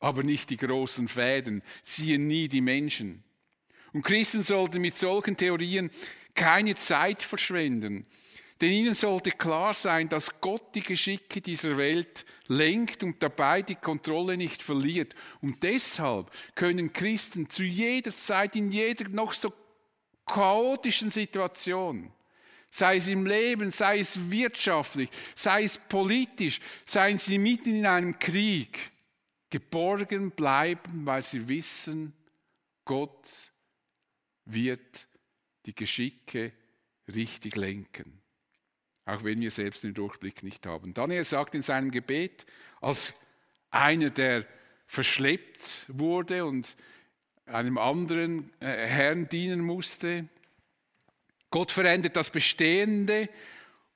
aber 0.00 0.22
nicht 0.22 0.48
die 0.48 0.56
großen 0.56 1.08
Fäden, 1.08 1.62
ziehen 1.82 2.26
nie 2.26 2.48
die 2.48 2.62
Menschen. 2.62 3.22
Und 3.92 4.02
Christen 4.02 4.42
sollten 4.42 4.80
mit 4.80 4.96
solchen 4.96 5.36
Theorien 5.36 5.90
keine 6.34 6.74
Zeit 6.76 7.22
verschwenden, 7.22 8.06
denn 8.60 8.72
ihnen 8.72 8.94
sollte 8.94 9.32
klar 9.32 9.74
sein, 9.74 10.08
dass 10.08 10.40
Gott 10.40 10.74
die 10.74 10.82
Geschicke 10.82 11.42
dieser 11.42 11.76
Welt 11.76 12.24
lenkt 12.48 13.02
und 13.02 13.22
dabei 13.22 13.60
die 13.60 13.74
Kontrolle 13.74 14.36
nicht 14.36 14.62
verliert. 14.62 15.14
Und 15.42 15.62
deshalb 15.62 16.30
können 16.54 16.92
Christen 16.92 17.50
zu 17.50 17.62
jeder 17.64 18.16
Zeit, 18.16 18.56
in 18.56 18.70
jeder 18.70 19.10
noch 19.10 19.34
so 19.34 19.52
chaotischen 20.24 21.10
Situation, 21.10 22.10
sei 22.70 22.96
es 22.96 23.08
im 23.08 23.26
Leben, 23.26 23.70
sei 23.70 24.00
es 24.00 24.30
wirtschaftlich, 24.30 25.10
sei 25.34 25.64
es 25.64 25.76
politisch, 25.76 26.60
seien 26.86 27.18
sie 27.18 27.38
mitten 27.38 27.76
in 27.76 27.86
einem 27.86 28.18
Krieg, 28.18 28.92
geborgen 29.50 30.30
bleiben, 30.30 31.06
weil 31.06 31.22
sie 31.22 31.46
wissen, 31.46 32.12
Gott 32.84 33.52
wird 34.44 35.08
die 35.66 35.74
Geschicke 35.74 36.52
richtig 37.14 37.56
lenken. 37.56 38.22
Auch 39.06 39.24
wenn 39.24 39.40
wir 39.40 39.50
selbst 39.50 39.84
den 39.84 39.94
Durchblick 39.94 40.42
nicht 40.42 40.66
haben. 40.66 40.92
Daniel 40.92 41.24
sagt 41.24 41.54
in 41.54 41.62
seinem 41.62 41.90
Gebet, 41.90 42.44
als 42.80 43.14
einer, 43.70 44.10
der 44.10 44.44
verschleppt 44.86 45.86
wurde 45.88 46.44
und 46.44 46.76
einem 47.46 47.78
anderen 47.78 48.50
äh, 48.60 48.66
Herrn 48.66 49.28
dienen 49.28 49.60
musste, 49.60 50.28
Gott 51.50 51.70
verändert 51.70 52.16
das 52.16 52.30
Bestehende 52.30 53.28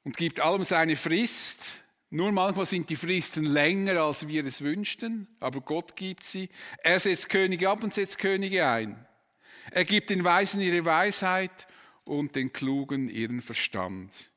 und 0.05 0.17
gibt 0.17 0.41
allem 0.41 0.65
seine 0.65 0.97
Frist. 0.97 1.85
Nur 2.11 2.33
manchmal 2.33 2.67
sind 2.67 2.89
die 2.91 2.97
Fristen 2.97 3.45
länger, 3.45 4.01
als 4.01 4.29
wir 4.29 4.45
es 4.45 4.63
wünschten, 4.63 5.29
aber 5.41 5.61
Gott 5.61 5.97
gibt 5.97 6.25
sie. 6.25 6.49
Er 6.83 6.99
setzt 6.99 7.29
Könige 7.29 7.69
ab 7.69 7.83
und 7.83 7.93
setzt 7.93 8.19
Könige 8.19 8.67
ein. 8.67 9.07
Er 9.73 9.85
gibt 9.85 10.11
den 10.11 10.25
Weisen 10.25 10.61
ihre 10.61 10.85
Weisheit 10.85 11.69
und 12.05 12.35
den 12.35 12.53
Klugen 12.53 13.09
ihren 13.09 13.43
Verstand. 13.43 14.33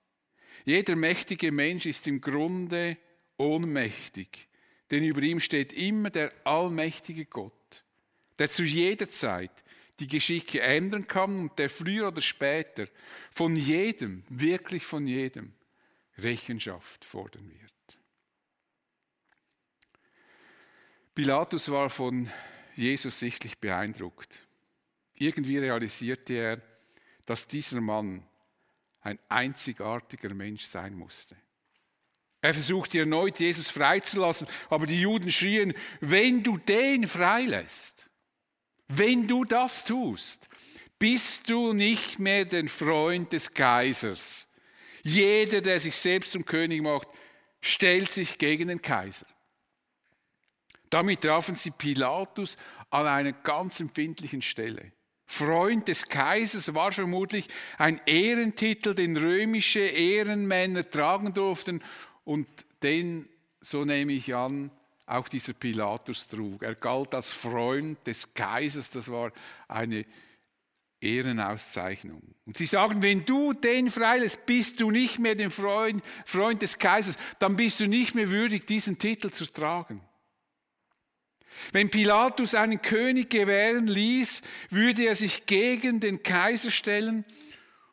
Jeder 0.65 0.95
mächtige 0.95 1.51
Mensch 1.51 1.85
ist 1.85 2.07
im 2.07 2.21
Grunde 2.21 2.97
ohnmächtig, 3.37 4.47
denn 4.91 5.03
über 5.03 5.21
ihm 5.21 5.39
steht 5.39 5.73
immer 5.73 6.09
der 6.09 6.31
allmächtige 6.45 7.25
Gott, 7.25 7.83
der 8.39 8.49
zu 8.49 8.63
jeder 8.63 9.09
Zeit 9.09 9.63
die 9.99 10.07
Geschicke 10.07 10.61
ändern 10.61 11.07
kann 11.07 11.39
und 11.39 11.59
der 11.59 11.69
früher 11.69 12.07
oder 12.07 12.21
später 12.21 12.87
von 13.31 13.55
jedem, 13.55 14.23
wirklich 14.29 14.83
von 14.85 15.05
jedem, 15.05 15.53
Rechenschaft 16.17 17.05
fordern 17.05 17.49
wird. 17.49 17.99
Pilatus 21.15 21.69
war 21.69 21.89
von 21.89 22.29
Jesus 22.75 23.19
sichtlich 23.19 23.59
beeindruckt. 23.59 24.47
Irgendwie 25.15 25.57
realisierte 25.57 26.33
er, 26.33 26.61
dass 27.25 27.47
dieser 27.47 27.81
Mann 27.81 28.25
ein 29.03 29.19
einzigartiger 29.29 30.33
Mensch 30.33 30.63
sein 30.63 30.95
musste. 30.95 31.35
Er 32.41 32.53
versuchte 32.53 32.99
erneut, 32.99 33.39
Jesus 33.39 33.69
freizulassen, 33.69 34.47
aber 34.69 34.85
die 34.85 34.99
Juden 34.99 35.31
schrien, 35.31 35.73
wenn 36.01 36.43
du 36.43 36.57
den 36.57 37.07
freilässt, 37.07 38.09
wenn 38.87 39.27
du 39.27 39.45
das 39.45 39.85
tust, 39.85 40.49
bist 40.99 41.49
du 41.49 41.73
nicht 41.73 42.19
mehr 42.19 42.45
der 42.45 42.67
Freund 42.67 43.31
des 43.31 43.53
Kaisers. 43.53 44.47
Jeder, 45.03 45.61
der 45.61 45.79
sich 45.79 45.95
selbst 45.95 46.31
zum 46.31 46.45
König 46.45 46.81
macht, 46.81 47.07
stellt 47.61 48.11
sich 48.11 48.37
gegen 48.37 48.67
den 48.67 48.81
Kaiser. 48.81 49.25
Damit 50.89 51.21
trafen 51.21 51.55
sie 51.55 51.71
Pilatus 51.71 52.57
an 52.89 53.07
einer 53.07 53.33
ganz 53.33 53.79
empfindlichen 53.79 54.41
Stelle. 54.41 54.91
Freund 55.33 55.87
des 55.87 56.05
Kaisers 56.05 56.75
war 56.75 56.91
vermutlich 56.91 57.47
ein 57.79 57.99
Ehrentitel, 58.05 58.93
den 58.93 59.17
römische 59.17 59.79
Ehrenmänner 59.79 60.87
tragen 60.87 61.33
durften 61.33 61.81
und 62.23 62.47
den, 62.83 63.27
so 63.59 63.83
nehme 63.83 64.13
ich 64.13 64.35
an, 64.35 64.69
auch 65.07 65.27
dieser 65.27 65.53
Pilatus 65.53 66.27
trug. 66.27 66.61
Er 66.61 66.75
galt 66.75 67.15
als 67.15 67.33
Freund 67.33 68.05
des 68.05 68.33
Kaisers, 68.35 68.91
das 68.91 69.11
war 69.11 69.31
eine 69.67 70.05
Ehrenauszeichnung. 71.01 72.21
Und 72.45 72.55
sie 72.55 72.67
sagen, 72.67 73.01
wenn 73.01 73.25
du 73.25 73.53
den 73.53 73.89
freilässt, 73.89 74.45
bist 74.45 74.79
du 74.79 74.91
nicht 74.91 75.17
mehr 75.17 75.35
der 75.35 75.49
Freund, 75.49 76.03
Freund 76.25 76.61
des 76.61 76.77
Kaisers, 76.77 77.17
dann 77.39 77.55
bist 77.55 77.79
du 77.79 77.87
nicht 77.87 78.13
mehr 78.13 78.29
würdig, 78.29 78.67
diesen 78.67 78.99
Titel 78.99 79.31
zu 79.31 79.51
tragen. 79.51 80.01
Wenn 81.71 81.89
Pilatus 81.89 82.55
einen 82.55 82.81
König 82.81 83.29
gewähren 83.29 83.87
ließ, 83.87 84.41
würde 84.69 85.05
er 85.05 85.15
sich 85.15 85.45
gegen 85.45 85.99
den 85.99 86.23
Kaiser 86.23 86.71
stellen 86.71 87.25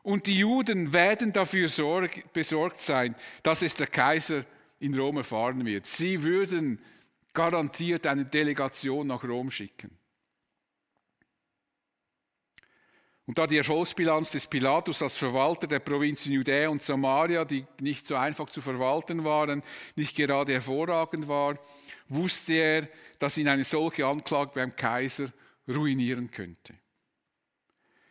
und 0.02 0.26
die 0.26 0.38
Juden 0.38 0.92
werden 0.92 1.32
dafür 1.32 1.68
besorgt 2.32 2.80
sein, 2.80 3.14
dass 3.42 3.62
es 3.62 3.74
der 3.74 3.86
Kaiser 3.86 4.44
in 4.78 4.98
Rom 4.98 5.18
erfahren 5.18 5.64
wird. 5.66 5.86
Sie 5.86 6.22
würden 6.22 6.78
garantiert 7.32 8.06
eine 8.06 8.24
Delegation 8.24 9.06
nach 9.06 9.22
Rom 9.22 9.50
schicken. 9.50 9.96
Und 13.26 13.38
da 13.38 13.46
die 13.46 13.58
Erfolgsbilanz 13.58 14.32
des 14.32 14.48
Pilatus 14.48 15.02
als 15.02 15.16
Verwalter 15.16 15.68
der 15.68 15.78
Provinzen 15.78 16.32
Judäa 16.32 16.68
und 16.68 16.82
Samaria, 16.82 17.44
die 17.44 17.64
nicht 17.80 18.04
so 18.04 18.16
einfach 18.16 18.50
zu 18.50 18.60
verwalten 18.60 19.24
waren, 19.24 19.62
nicht 19.94 20.16
gerade 20.16 20.52
hervorragend 20.54 21.28
war, 21.28 21.56
wusste 22.10 22.52
er, 22.54 22.88
dass 23.18 23.38
ihn 23.38 23.48
eine 23.48 23.64
solche 23.64 24.06
Anklage 24.06 24.52
beim 24.54 24.76
Kaiser 24.76 25.32
ruinieren 25.66 26.30
könnte. 26.30 26.74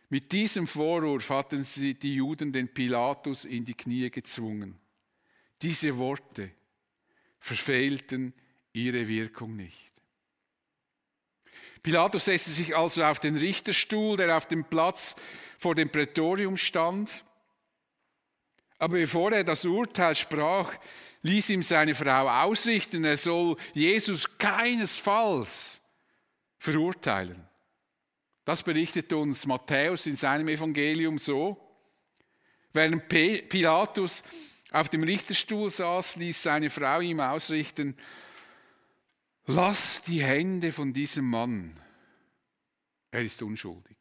Mit 0.08 0.32
diesem 0.32 0.66
Vorwurf 0.66 1.30
hatten 1.30 1.62
sie 1.62 1.94
die 1.94 2.16
Juden 2.16 2.52
den 2.52 2.72
Pilatus 2.72 3.44
in 3.44 3.64
die 3.64 3.74
Knie 3.74 4.10
gezwungen. 4.10 4.76
Diese 5.62 5.96
Worte 5.98 6.50
verfehlten 7.38 8.34
ihre 8.72 9.06
Wirkung 9.06 9.54
nicht. 9.54 9.90
Pilatus 11.82 12.24
setzte 12.26 12.50
sich 12.50 12.76
also 12.76 13.04
auf 13.04 13.20
den 13.20 13.36
Richterstuhl, 13.36 14.16
der 14.16 14.36
auf 14.36 14.46
dem 14.46 14.64
Platz 14.64 15.16
vor 15.58 15.74
dem 15.74 15.90
Prätorium 15.90 16.56
stand. 16.56 17.24
Aber 18.78 18.96
bevor 18.96 19.32
er 19.32 19.44
das 19.44 19.64
Urteil 19.64 20.14
sprach, 20.14 20.74
ließ 21.22 21.50
ihm 21.50 21.62
seine 21.62 21.94
Frau 21.94 22.28
ausrichten, 22.28 23.04
er 23.04 23.16
soll 23.16 23.56
Jesus 23.74 24.38
keinesfalls 24.38 25.82
verurteilen. 26.58 27.46
Das 28.44 28.62
berichtet 28.62 29.12
uns 29.12 29.46
Matthäus 29.46 30.06
in 30.06 30.16
seinem 30.16 30.48
Evangelium 30.48 31.18
so. 31.18 31.56
Während 32.72 33.08
Pilatus 33.08 34.22
auf 34.70 34.88
dem 34.88 35.02
Richterstuhl 35.02 35.70
saß, 35.70 36.16
ließ 36.16 36.42
seine 36.42 36.70
Frau 36.70 37.00
ihm 37.00 37.20
ausrichten, 37.20 37.96
lass 39.46 40.02
die 40.02 40.22
Hände 40.22 40.72
von 40.72 40.92
diesem 40.92 41.26
Mann, 41.26 41.78
er 43.10 43.22
ist 43.22 43.42
unschuldig. 43.42 43.96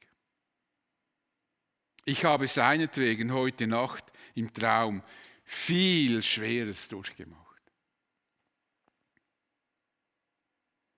Ich 2.06 2.26
habe 2.26 2.48
seinetwegen 2.48 3.34
heute 3.34 3.68
Nacht 3.68 4.06
im 4.36 4.54
Traum 4.54 5.04
viel 5.52 6.22
Schweres 6.22 6.88
durchgemacht. 6.90 7.60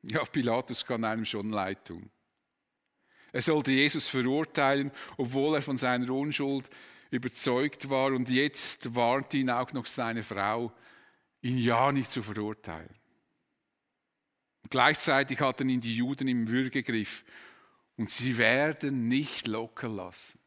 Ja, 0.02 0.26
Pilatus 0.26 0.86
kann 0.86 1.06
einem 1.06 1.24
schon 1.24 1.52
leid 1.52 1.86
tun. 1.86 2.12
Er 3.32 3.42
sollte 3.42 3.72
Jesus 3.72 4.10
verurteilen, 4.10 4.92
obwohl 5.16 5.56
er 5.56 5.62
von 5.62 5.78
seiner 5.78 6.12
Unschuld 6.12 6.70
überzeugt 7.12 7.90
war 7.90 8.12
und 8.12 8.30
jetzt 8.30 8.94
warnt 8.94 9.34
ihn 9.36 9.50
auch 9.50 9.72
noch 9.72 9.86
seine 9.86 10.22
Frau, 10.22 10.74
ihn 11.42 11.58
ja 11.58 11.94
nicht 11.94 12.12
zu 12.12 12.22
verurteilen. 12.22 12.94
Gleichzeitig 14.70 15.40
hatten 15.40 15.70
ihn 15.70 15.80
die 15.80 15.96
Juden 15.96 16.28
im 16.28 16.50
Würgegriff 16.50 17.24
und 17.96 18.12
sie 18.12 18.38
werden 18.38 19.08
nicht 19.08 19.48
locker 19.48 19.88
lassen. 19.88 20.41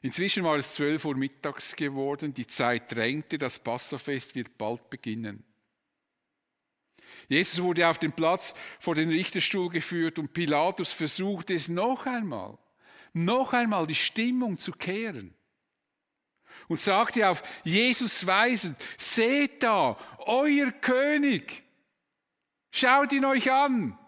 Inzwischen 0.00 0.44
war 0.44 0.56
es 0.56 0.74
zwölf 0.74 1.04
Uhr 1.04 1.16
mittags 1.16 1.74
geworden, 1.74 2.32
die 2.32 2.46
Zeit 2.46 2.94
drängte, 2.94 3.36
das 3.36 3.58
Passafest 3.58 4.34
wird 4.34 4.56
bald 4.56 4.90
beginnen. 4.90 5.44
Jesus 7.28 7.62
wurde 7.62 7.88
auf 7.88 7.98
den 7.98 8.12
Platz 8.12 8.54
vor 8.78 8.94
den 8.94 9.08
Richterstuhl 9.08 9.68
geführt 9.68 10.18
und 10.18 10.32
Pilatus 10.32 10.92
versuchte 10.92 11.54
es 11.54 11.68
noch 11.68 12.06
einmal, 12.06 12.56
noch 13.12 13.52
einmal 13.52 13.86
die 13.86 13.94
Stimmung 13.94 14.58
zu 14.58 14.72
kehren. 14.72 15.34
Und 16.68 16.80
sagte 16.80 17.28
auf 17.28 17.42
Jesus 17.64 18.26
weisend, 18.26 18.78
seht 18.98 19.62
da, 19.62 19.96
euer 20.18 20.70
König, 20.70 21.64
schaut 22.70 23.12
ihn 23.12 23.24
euch 23.24 23.50
an. 23.50 23.98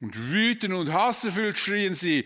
Und 0.00 0.16
wütend 0.16 0.74
und 0.74 0.92
hasserfüllt 0.92 1.58
schrien 1.58 1.94
sie, 1.94 2.24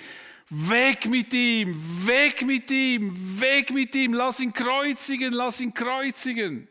Weg 0.50 1.07
mit 1.07 1.33
ihm, 1.33 2.07
weg 2.07 2.42
mit 2.42 2.70
ihm, 2.70 3.40
weg 3.40 3.70
mit 3.70 3.94
ihm, 3.94 4.12
lass 4.12 4.40
ihn 4.40 4.52
kreuzigen, 4.52 5.33
lass 5.33 5.61
ihn 5.61 5.72
kreuzigen. 5.72 6.68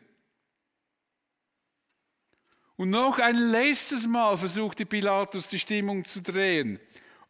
Und 2.76 2.90
noch 2.90 3.18
ein 3.18 3.36
letztes 3.36 4.06
Mal 4.06 4.36
versuchte 4.36 4.86
Pilatus 4.86 5.48
die 5.48 5.58
Stimmung 5.58 6.04
zu 6.04 6.22
drehen. 6.22 6.80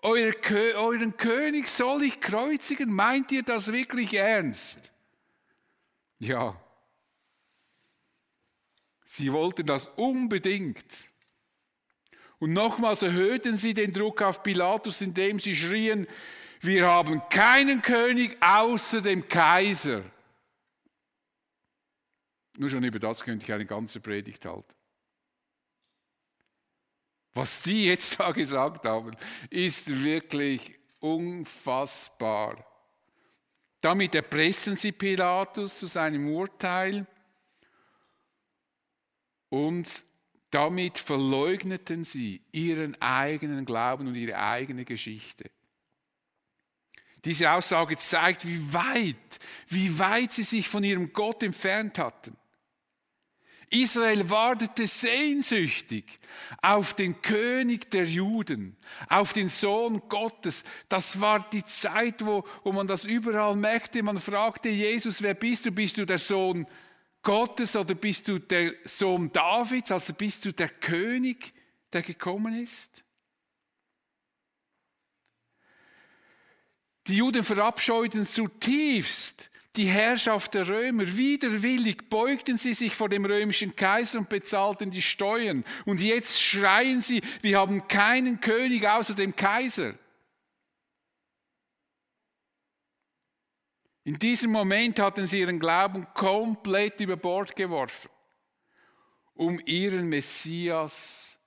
Euren 0.00 1.16
König 1.16 1.68
soll 1.68 2.02
ich 2.02 2.20
kreuzigen? 2.20 2.92
Meint 2.92 3.32
ihr 3.32 3.42
das 3.42 3.72
wirklich 3.72 4.12
ernst? 4.14 4.92
Ja. 6.18 6.60
Sie 9.04 9.32
wollten 9.32 9.66
das 9.66 9.86
unbedingt. 9.96 11.10
Und 12.44 12.52
nochmals 12.52 13.00
erhöhten 13.00 13.56
sie 13.56 13.72
den 13.72 13.90
Druck 13.90 14.20
auf 14.20 14.42
Pilatus, 14.42 15.00
indem 15.00 15.40
sie 15.40 15.56
schrien, 15.56 16.06
wir 16.60 16.86
haben 16.86 17.26
keinen 17.30 17.80
König 17.80 18.36
außer 18.42 19.00
dem 19.00 19.26
Kaiser. 19.26 20.02
Nur 22.58 22.68
schon 22.68 22.84
über 22.84 22.98
das 22.98 23.24
könnte 23.24 23.46
ich 23.46 23.50
eine 23.54 23.64
ganze 23.64 23.98
Predigt 23.98 24.44
halten. 24.44 24.74
Was 27.32 27.62
die 27.62 27.86
jetzt 27.86 28.20
da 28.20 28.30
gesagt 28.30 28.84
haben, 28.84 29.16
ist 29.48 30.04
wirklich 30.04 30.78
unfassbar. 31.00 32.62
Damit 33.80 34.14
erpressen 34.14 34.76
sie 34.76 34.92
Pilatus 34.92 35.78
zu 35.78 35.86
seinem 35.86 36.30
Urteil 36.30 37.06
und 39.48 40.04
damit 40.54 40.98
verleugneten 40.98 42.04
sie 42.04 42.40
ihren 42.52 43.00
eigenen 43.02 43.64
Glauben 43.64 44.06
und 44.06 44.14
ihre 44.14 44.38
eigene 44.38 44.84
Geschichte. 44.84 45.50
Diese 47.24 47.50
Aussage 47.50 47.96
zeigt, 47.96 48.46
wie 48.46 48.72
weit, 48.72 49.40
wie 49.66 49.98
weit 49.98 50.30
sie 50.30 50.44
sich 50.44 50.68
von 50.68 50.84
ihrem 50.84 51.12
Gott 51.12 51.42
entfernt 51.42 51.98
hatten. 51.98 52.36
Israel 53.70 54.30
wartete 54.30 54.86
sehnsüchtig 54.86 56.20
auf 56.62 56.94
den 56.94 57.20
König 57.20 57.90
der 57.90 58.04
Juden, 58.04 58.76
auf 59.08 59.32
den 59.32 59.48
Sohn 59.48 60.02
Gottes. 60.08 60.64
Das 60.88 61.20
war 61.20 61.50
die 61.50 61.64
Zeit, 61.64 62.24
wo, 62.24 62.44
wo 62.62 62.70
man 62.70 62.86
das 62.86 63.04
überall 63.04 63.56
merkte. 63.56 64.04
Man 64.04 64.20
fragte 64.20 64.68
Jesus, 64.68 65.20
wer 65.20 65.34
bist 65.34 65.66
du? 65.66 65.72
Bist 65.72 65.98
du 65.98 66.04
der 66.04 66.18
Sohn 66.18 66.66
Gottes 67.24 67.74
oder 67.74 67.94
bist 67.94 68.28
du 68.28 68.38
der 68.38 68.74
Sohn 68.84 69.32
Davids? 69.32 69.90
Also 69.90 70.12
bist 70.12 70.44
du 70.44 70.52
der 70.52 70.68
König, 70.68 71.52
der 71.92 72.02
gekommen 72.02 72.54
ist? 72.54 73.02
Die 77.06 77.16
Juden 77.16 77.42
verabscheuten 77.42 78.26
zutiefst 78.26 79.50
die 79.76 79.86
Herrschaft 79.86 80.54
der 80.54 80.68
Römer. 80.68 81.16
Widerwillig 81.16 82.08
beugten 82.08 82.56
sie 82.56 82.74
sich 82.74 82.94
vor 82.94 83.08
dem 83.08 83.24
römischen 83.24 83.74
Kaiser 83.74 84.20
und 84.20 84.28
bezahlten 84.28 84.90
die 84.90 85.02
Steuern. 85.02 85.64
Und 85.84 86.00
jetzt 86.00 86.40
schreien 86.40 87.00
sie, 87.00 87.22
wir 87.42 87.58
haben 87.58 87.88
keinen 87.88 88.40
König 88.40 88.86
außer 88.86 89.14
dem 89.14 89.34
Kaiser. 89.34 89.94
In 94.04 94.18
diesem 94.18 94.52
Moment 94.52 94.98
hatten 94.98 95.26
sie 95.26 95.40
ihren 95.40 95.58
Glauben 95.58 96.06
komplett 96.12 97.00
über 97.00 97.16
Bord 97.16 97.56
geworfen, 97.56 98.10
um 99.32 99.58
ihren 99.64 100.08
Messias 100.08 101.38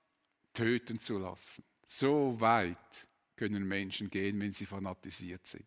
töten 0.52 0.98
zu 0.98 1.18
lassen. 1.18 1.62
So 1.86 2.40
weit 2.40 2.76
können 3.36 3.66
Menschen 3.66 4.10
gehen, 4.10 4.40
wenn 4.40 4.50
sie 4.50 4.66
fanatisiert 4.66 5.46
sind. 5.46 5.64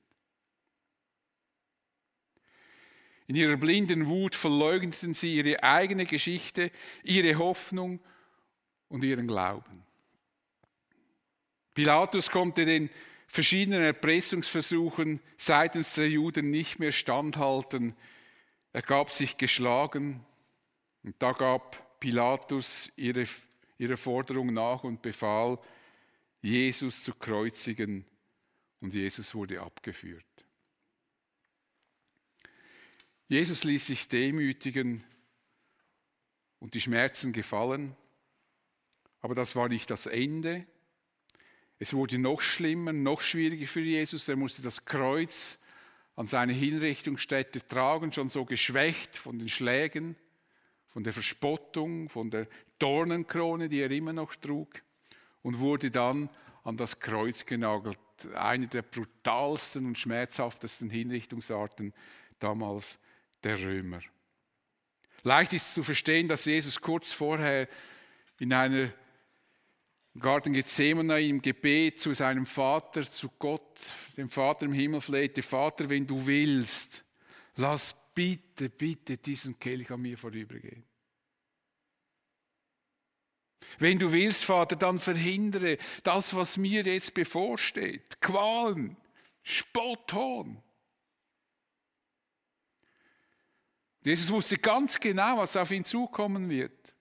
In 3.27 3.38
ihrer 3.38 3.56
blinden 3.56 4.08
Wut 4.08 4.36
verleugneten 4.36 5.13
sie 5.13 5.38
ihre 5.38 5.63
eigene 5.63 6.06
Geschichte, 6.06 6.69
ihre 7.04 7.38
Hoffnung 7.38 8.01
und 8.89 9.06
ihren 9.06 9.25
Glauben. 9.25 9.86
Pilatus 11.73 12.30
konnte 12.30 12.65
den 12.65 12.89
verschiedenen 13.32 13.82
Erpressungsversuchen 13.82 15.22
seitens 15.38 15.96
der 15.96 16.10
Juden 16.10 16.52
nicht 16.52 16.80
mehr 16.80 16.91
standhalten. 16.91 17.96
Er 18.74 18.82
gab 18.82 19.10
sich 19.10 19.38
geschlagen 19.38 20.26
und 21.04 21.15
da 21.20 21.32
gab 21.32 22.00
Pilatus 22.02 22.91
ihre, 22.98 23.26
ihre 23.78 23.96
Forderung 23.96 24.54
nach 24.54 24.84
und 24.84 25.02
befahl, 25.02 25.58
Jesus 26.41 27.04
zu 27.04 27.13
kreuzigen 27.13 28.06
und 28.82 28.94
Jesus 28.94 29.34
wurde 29.34 29.62
abgeführt. 29.62 30.26
Jesus 33.30 33.63
ließ 33.63 33.88
sich 33.88 34.10
demütigen 34.10 35.06
und 36.60 36.74
die 36.74 36.82
Schmerzen 36.82 37.32
gefallen, 37.32 37.96
aber 39.22 39.36
das 39.36 39.56
war 39.56 39.70
nicht 39.70 39.89
das 39.89 40.06
Ende. 40.06 40.65
Es 41.82 41.96
wurde 41.96 42.20
noch 42.20 42.41
schlimmer, 42.41 42.94
noch 42.94 43.22
schwieriger 43.22 43.65
für 43.65 43.80
Jesus. 43.80 44.30
Er 44.30 44.36
musste 44.36 44.62
das 44.62 44.86
Kreuz 44.86 45.58
an 46.15 46.28
seine 46.28 46.54
Hinrichtungsstätte 46.54 47.67
tragen, 47.67 48.13
schon 48.13 48.30
so 48.30 48.46
geschwächt 48.46 49.17
von 49.17 49.39
den 49.39 49.50
Schlägen, 49.50 50.15
von 50.89 51.04
der 51.04 51.12
Verspottung, 51.12 52.08
von 52.08 52.30
der 52.30 52.46
Dornenkrone, 52.78 53.67
die 53.67 53.80
er 53.80 53.89
immer 53.89 54.13
noch 54.13 54.36
trug, 54.36 54.70
und 55.41 55.58
wurde 55.58 55.89
dann 55.89 56.30
an 56.63 56.78
das 56.78 57.00
Kreuz 57.00 57.48
genagelt. 57.48 57.98
Eine 58.36 58.67
der 58.67 58.84
brutalsten 58.84 59.88
und 59.88 59.98
schmerzhaftesten 59.98 60.91
Hinrichtungsarten 60.91 61.96
damals 62.38 63.00
der 63.44 63.60
Römer. 63.60 64.02
Leicht 65.24 65.54
ist 65.54 65.74
zu 65.74 65.82
verstehen, 65.82 66.28
dass 66.28 66.46
Jesus 66.46 66.80
kurz 66.80 67.12
vorher 67.12 67.67
in 68.38 68.54
einer 68.54 68.94
im 70.13 70.21
Garten 70.21 70.54
Gethsemane 70.54 71.21
im 71.21 71.41
Gebet 71.41 72.00
zu 72.00 72.13
seinem 72.13 72.45
Vater, 72.45 73.10
zu 73.10 73.30
Gott, 73.39 73.80
dem 74.17 74.30
Vater 74.30 74.65
im 74.65 74.74
Himmel 74.74 75.02
flehte, 75.02 75.41
Vater, 75.41 75.89
wenn 75.89 76.06
du 76.06 76.26
willst, 76.26 77.06
lass 77.56 77.95
bitte, 78.13 78.69
bitte 78.69 79.17
diesen 79.17 79.58
Kelch 79.58 79.89
an 79.89 80.02
mir 80.02 80.17
vorübergehen. 80.17 80.84
Wenn 83.80 84.00
du 84.00 84.12
willst, 84.12 84.43
Vater, 84.43 84.76
dann 84.76 85.00
verhindere 85.00 85.78
das, 86.04 86.36
was 86.36 86.58
mir 86.58 86.84
jetzt 86.84 87.13
bevorsteht. 87.13 88.19
Qualen, 88.19 88.97
Spott. 89.43 90.13
Jesus 94.04 94.30
wusste 94.30 94.58
ganz 94.58 95.00
genau, 95.00 95.38
was 95.38 95.56
auf 95.56 95.71
ihn 95.71 95.86
zukommen 95.86 96.50
wird. 96.50 96.95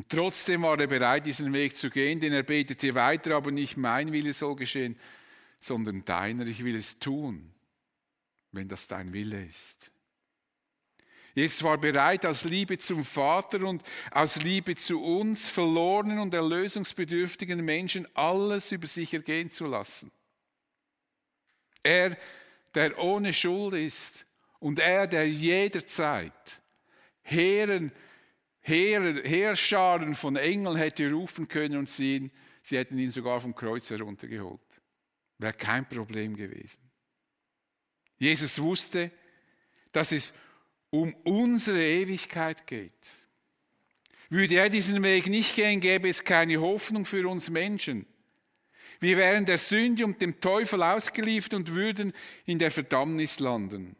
Und 0.00 0.08
trotzdem 0.08 0.62
war 0.62 0.80
er 0.80 0.86
bereit, 0.86 1.26
diesen 1.26 1.52
Weg 1.52 1.76
zu 1.76 1.90
gehen, 1.90 2.20
denn 2.20 2.32
er 2.32 2.42
betete 2.42 2.94
weiter, 2.94 3.36
aber 3.36 3.50
nicht 3.50 3.76
mein 3.76 4.12
Wille 4.12 4.32
soll 4.32 4.56
geschehen, 4.56 4.98
sondern 5.58 6.06
deiner. 6.06 6.46
Ich 6.46 6.64
will 6.64 6.74
es 6.74 6.98
tun, 6.98 7.52
wenn 8.50 8.66
das 8.66 8.86
dein 8.86 9.12
Wille 9.12 9.44
ist. 9.44 9.92
Jesus 11.34 11.62
war 11.62 11.76
bereit, 11.76 12.24
aus 12.24 12.44
Liebe 12.44 12.78
zum 12.78 13.04
Vater 13.04 13.62
und 13.66 13.82
aus 14.10 14.42
Liebe 14.42 14.74
zu 14.74 15.02
uns, 15.02 15.50
verlorenen 15.50 16.20
und 16.20 16.32
erlösungsbedürftigen 16.32 17.62
Menschen, 17.62 18.08
alles 18.16 18.72
über 18.72 18.86
sich 18.86 19.12
ergehen 19.12 19.50
zu 19.50 19.66
lassen. 19.66 20.10
Er, 21.82 22.16
der 22.74 22.98
ohne 22.98 23.34
Schuld 23.34 23.74
ist 23.74 24.24
und 24.60 24.78
er, 24.78 25.06
der 25.06 25.28
jederzeit 25.28 26.62
Heeren 27.20 27.92
Heer, 28.70 29.22
Heerscharen 29.24 30.14
von 30.14 30.36
Engeln 30.36 30.76
hätte 30.76 31.10
rufen 31.10 31.48
können 31.48 31.76
und 31.76 31.88
sehen, 31.88 32.30
sie 32.62 32.78
hätten 32.78 32.98
ihn 32.98 33.10
sogar 33.10 33.40
vom 33.40 33.54
Kreuz 33.54 33.90
heruntergeholt. 33.90 34.60
Wäre 35.38 35.52
kein 35.52 35.88
Problem 35.88 36.36
gewesen. 36.36 36.80
Jesus 38.18 38.60
wusste, 38.60 39.10
dass 39.92 40.12
es 40.12 40.32
um 40.90 41.14
unsere 41.24 41.82
Ewigkeit 41.82 42.66
geht. 42.66 43.26
Würde 44.28 44.54
er 44.56 44.68
diesen 44.68 45.02
Weg 45.02 45.26
nicht 45.26 45.56
gehen, 45.56 45.80
gäbe 45.80 46.08
es 46.08 46.24
keine 46.24 46.60
Hoffnung 46.60 47.04
für 47.04 47.28
uns 47.28 47.50
Menschen. 47.50 48.06
Wir 49.00 49.16
wären 49.16 49.46
der 49.46 49.58
Sünde 49.58 50.04
und 50.04 50.20
dem 50.20 50.40
Teufel 50.40 50.82
ausgeliefert 50.82 51.54
und 51.54 51.72
würden 51.72 52.12
in 52.44 52.58
der 52.58 52.70
Verdammnis 52.70 53.40
landen. 53.40 53.96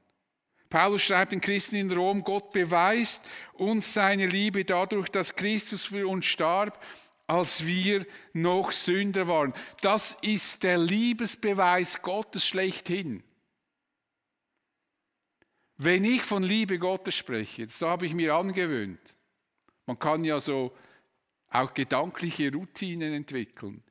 Paulus 0.71 1.03
schreibt 1.03 1.33
den 1.33 1.41
Christen 1.41 1.77
in 1.77 1.91
Rom, 1.91 2.23
Gott 2.23 2.53
beweist 2.53 3.27
uns 3.55 3.93
seine 3.93 4.27
Liebe 4.27 4.65
dadurch, 4.65 5.09
dass 5.09 5.35
Christus 5.35 5.87
für 5.87 6.07
uns 6.07 6.27
starb, 6.27 6.83
als 7.27 7.67
wir 7.67 8.07
noch 8.33 8.71
Sünder 8.71 9.27
waren. 9.27 9.53
Das 9.83 10.17
ist 10.23 10.63
der 10.63 10.79
Liebesbeweis 10.79 12.03
Gottes 12.03 12.47
schlechthin. 12.47 13.25
Wenn 15.77 16.05
ich 16.05 16.23
von 16.23 16.45
Liebe 16.45 16.79
Gottes 16.79 17.17
spreche, 17.17 17.67
das 17.67 17.83
habe 17.83 18.07
ich 18.07 18.15
mir 18.15 18.35
angewöhnt. 18.35 19.17
Man 19.87 19.99
kann 19.99 20.25
ja 20.25 20.39
so 20.39 20.73
auch 21.49 21.75
gedankliche 21.75 22.53
Routinen 22.53 23.13
entwickeln. 23.13 23.83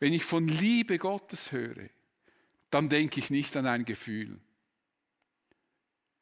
Wenn 0.00 0.12
ich 0.12 0.24
von 0.24 0.48
Liebe 0.48 0.98
Gottes 0.98 1.52
höre, 1.52 1.88
dann 2.70 2.88
denke 2.88 3.20
ich 3.20 3.30
nicht 3.30 3.56
an 3.56 3.66
ein 3.66 3.84
Gefühl 3.84 4.40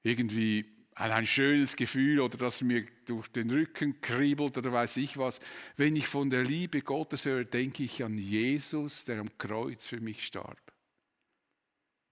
irgendwie 0.04 0.72
ein 0.94 1.26
schönes 1.26 1.74
Gefühl 1.74 2.20
oder 2.20 2.38
das 2.38 2.62
mir 2.62 2.86
durch 3.06 3.26
den 3.28 3.50
Rücken 3.50 4.00
kribbelt 4.00 4.56
oder 4.56 4.72
weiß 4.72 4.98
ich 4.98 5.16
was. 5.18 5.40
Wenn 5.76 5.96
ich 5.96 6.06
von 6.06 6.30
der 6.30 6.44
Liebe 6.44 6.82
Gottes 6.82 7.24
höre, 7.24 7.44
denke 7.44 7.82
ich 7.82 8.04
an 8.04 8.16
Jesus, 8.16 9.04
der 9.04 9.18
am 9.18 9.36
Kreuz 9.36 9.88
für 9.88 10.00
mich 10.00 10.24
starb. 10.24 10.72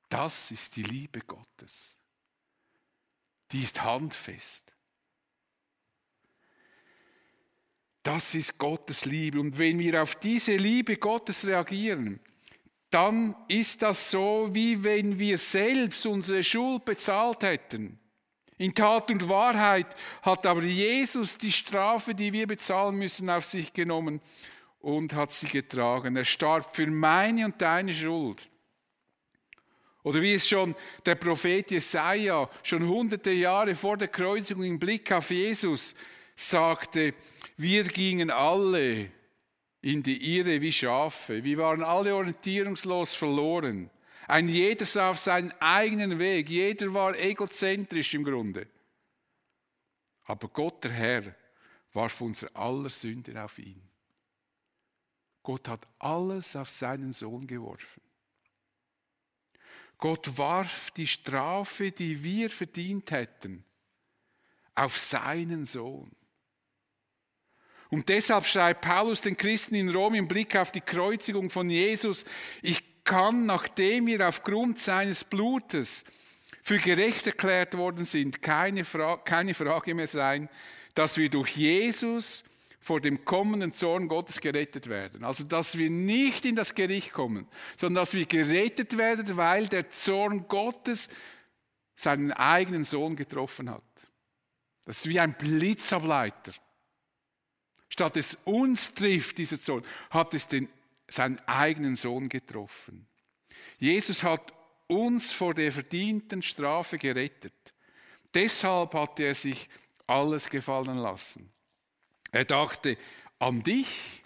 Das 0.08 0.50
ist 0.50 0.76
die 0.76 0.82
Liebe 0.82 1.20
Gottes. 1.20 1.96
Die 3.52 3.62
ist 3.62 3.82
handfest. 3.82 4.74
Das 8.02 8.34
ist 8.34 8.58
Gottes 8.58 9.04
Liebe. 9.04 9.38
Und 9.38 9.58
wenn 9.58 9.78
wir 9.78 10.02
auf 10.02 10.16
diese 10.16 10.56
Liebe 10.56 10.96
Gottes 10.96 11.46
reagieren, 11.46 12.18
dann 12.92 13.34
ist 13.48 13.82
das 13.82 14.10
so, 14.10 14.48
wie 14.52 14.84
wenn 14.84 15.18
wir 15.18 15.38
selbst 15.38 16.06
unsere 16.06 16.44
Schuld 16.44 16.84
bezahlt 16.84 17.42
hätten. 17.42 17.98
In 18.58 18.74
Tat 18.74 19.10
und 19.10 19.28
Wahrheit 19.28 19.88
hat 20.20 20.46
aber 20.46 20.62
Jesus 20.62 21.38
die 21.38 21.50
Strafe, 21.50 22.14
die 22.14 22.32
wir 22.32 22.46
bezahlen 22.46 22.96
müssen, 22.96 23.30
auf 23.30 23.44
sich 23.44 23.72
genommen 23.72 24.20
und 24.80 25.14
hat 25.14 25.32
sie 25.32 25.48
getragen. 25.48 26.14
Er 26.16 26.24
starb 26.24 26.76
für 26.76 26.86
meine 26.86 27.46
und 27.46 27.60
deine 27.60 27.94
Schuld. 27.94 28.48
Oder 30.02 30.20
wie 30.20 30.34
es 30.34 30.48
schon 30.48 30.74
der 31.06 31.14
Prophet 31.14 31.70
Jesaja 31.70 32.48
schon 32.62 32.86
hunderte 32.86 33.30
Jahre 33.30 33.74
vor 33.74 33.96
der 33.96 34.08
Kreuzigung 34.08 34.64
im 34.64 34.78
Blick 34.78 35.10
auf 35.12 35.30
Jesus 35.30 35.94
sagte, 36.34 37.14
wir 37.56 37.84
gingen 37.84 38.30
alle 38.30 39.10
in 39.82 40.02
die 40.02 40.38
Irre 40.38 40.60
wie 40.60 40.72
Schafe. 40.72 41.42
Wir 41.44 41.58
waren 41.58 41.82
alle 41.82 42.14
orientierungslos 42.14 43.14
verloren. 43.14 43.90
Ein 44.28 44.48
jeder 44.48 44.84
sah 44.84 45.10
auf 45.10 45.18
seinen 45.18 45.52
eigenen 45.60 46.18
Weg. 46.18 46.48
Jeder 46.48 46.94
war 46.94 47.18
egozentrisch 47.18 48.14
im 48.14 48.24
Grunde. 48.24 48.68
Aber 50.24 50.48
Gott, 50.48 50.84
der 50.84 50.92
Herr, 50.92 51.34
warf 51.92 52.20
unser 52.20 52.54
aller 52.56 52.88
Sünde 52.88 53.42
auf 53.42 53.58
ihn. 53.58 53.82
Gott 55.42 55.68
hat 55.68 55.86
alles 55.98 56.54
auf 56.54 56.70
seinen 56.70 57.12
Sohn 57.12 57.46
geworfen. 57.46 58.00
Gott 59.98 60.38
warf 60.38 60.92
die 60.92 61.06
Strafe, 61.06 61.90
die 61.90 62.22
wir 62.22 62.50
verdient 62.50 63.10
hätten, 63.10 63.64
auf 64.74 64.96
seinen 64.96 65.64
Sohn. 65.64 66.10
Und 67.92 68.08
deshalb 68.08 68.46
schreibt 68.46 68.80
Paulus 68.80 69.20
den 69.20 69.36
Christen 69.36 69.74
in 69.74 69.90
Rom 69.90 70.14
im 70.14 70.26
Blick 70.26 70.56
auf 70.56 70.72
die 70.72 70.80
Kreuzigung 70.80 71.50
von 71.50 71.68
Jesus, 71.68 72.24
ich 72.62 73.04
kann, 73.04 73.44
nachdem 73.44 74.06
wir 74.06 74.26
aufgrund 74.26 74.78
seines 74.78 75.24
Blutes 75.24 76.06
für 76.62 76.78
gerecht 76.78 77.26
erklärt 77.26 77.76
worden 77.76 78.06
sind, 78.06 78.40
keine, 78.40 78.86
Fra 78.86 79.18
keine 79.18 79.52
Frage 79.52 79.94
mehr 79.94 80.06
sein, 80.06 80.48
dass 80.94 81.18
wir 81.18 81.28
durch 81.28 81.54
Jesus 81.54 82.44
vor 82.80 82.98
dem 82.98 83.26
kommenden 83.26 83.74
Zorn 83.74 84.08
Gottes 84.08 84.40
gerettet 84.40 84.88
werden. 84.88 85.22
Also, 85.22 85.44
dass 85.44 85.76
wir 85.76 85.90
nicht 85.90 86.46
in 86.46 86.56
das 86.56 86.74
Gericht 86.74 87.12
kommen, 87.12 87.46
sondern 87.76 88.04
dass 88.04 88.14
wir 88.14 88.24
gerettet 88.24 88.96
werden, 88.96 89.36
weil 89.36 89.68
der 89.68 89.90
Zorn 89.90 90.48
Gottes 90.48 91.10
seinen 91.94 92.32
eigenen 92.32 92.86
Sohn 92.86 93.16
getroffen 93.16 93.68
hat. 93.68 93.84
Das 94.86 95.00
ist 95.00 95.10
wie 95.10 95.20
ein 95.20 95.36
Blitzableiter. 95.36 96.52
Statt 97.92 98.16
es 98.16 98.36
uns 98.46 98.94
trifft, 98.94 99.36
dieser 99.36 99.58
Sohn, 99.58 99.84
hat 100.08 100.32
es 100.32 100.46
den, 100.46 100.66
seinen 101.08 101.38
eigenen 101.40 101.94
Sohn 101.94 102.30
getroffen. 102.30 103.06
Jesus 103.78 104.22
hat 104.22 104.54
uns 104.86 105.30
vor 105.30 105.52
der 105.52 105.70
verdienten 105.70 106.40
Strafe 106.40 106.96
gerettet. 106.96 107.74
Deshalb 108.32 108.94
hatte 108.94 109.24
er 109.24 109.34
sich 109.34 109.68
alles 110.06 110.48
gefallen 110.48 110.96
lassen. 110.96 111.52
Er 112.30 112.46
dachte 112.46 112.96
an 113.38 113.62
dich 113.62 114.22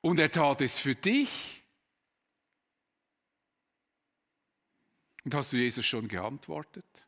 und 0.00 0.18
er 0.18 0.30
tat 0.30 0.62
es 0.62 0.78
für 0.78 0.94
dich. 0.94 1.62
Und 5.22 5.34
hast 5.34 5.52
du 5.52 5.58
Jesus 5.58 5.84
schon 5.84 6.08
geantwortet? 6.08 7.03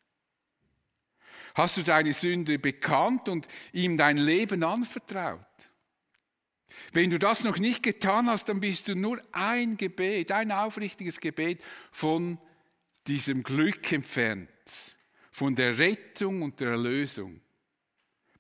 Hast 1.56 1.78
du 1.78 1.82
deine 1.82 2.12
Sünde 2.12 2.58
bekannt 2.58 3.30
und 3.30 3.48
ihm 3.72 3.96
dein 3.96 4.18
Leben 4.18 4.62
anvertraut? 4.62 5.40
Wenn 6.92 7.08
du 7.08 7.18
das 7.18 7.44
noch 7.44 7.56
nicht 7.56 7.82
getan 7.82 8.26
hast, 8.26 8.50
dann 8.50 8.60
bist 8.60 8.88
du 8.88 8.94
nur 8.94 9.22
ein 9.32 9.78
Gebet, 9.78 10.32
ein 10.32 10.52
aufrichtiges 10.52 11.18
Gebet 11.18 11.64
von 11.90 12.38
diesem 13.06 13.42
Glück 13.42 13.90
entfernt, 13.90 14.98
von 15.30 15.54
der 15.54 15.78
Rettung 15.78 16.42
und 16.42 16.60
der 16.60 16.72
Erlösung. 16.72 17.40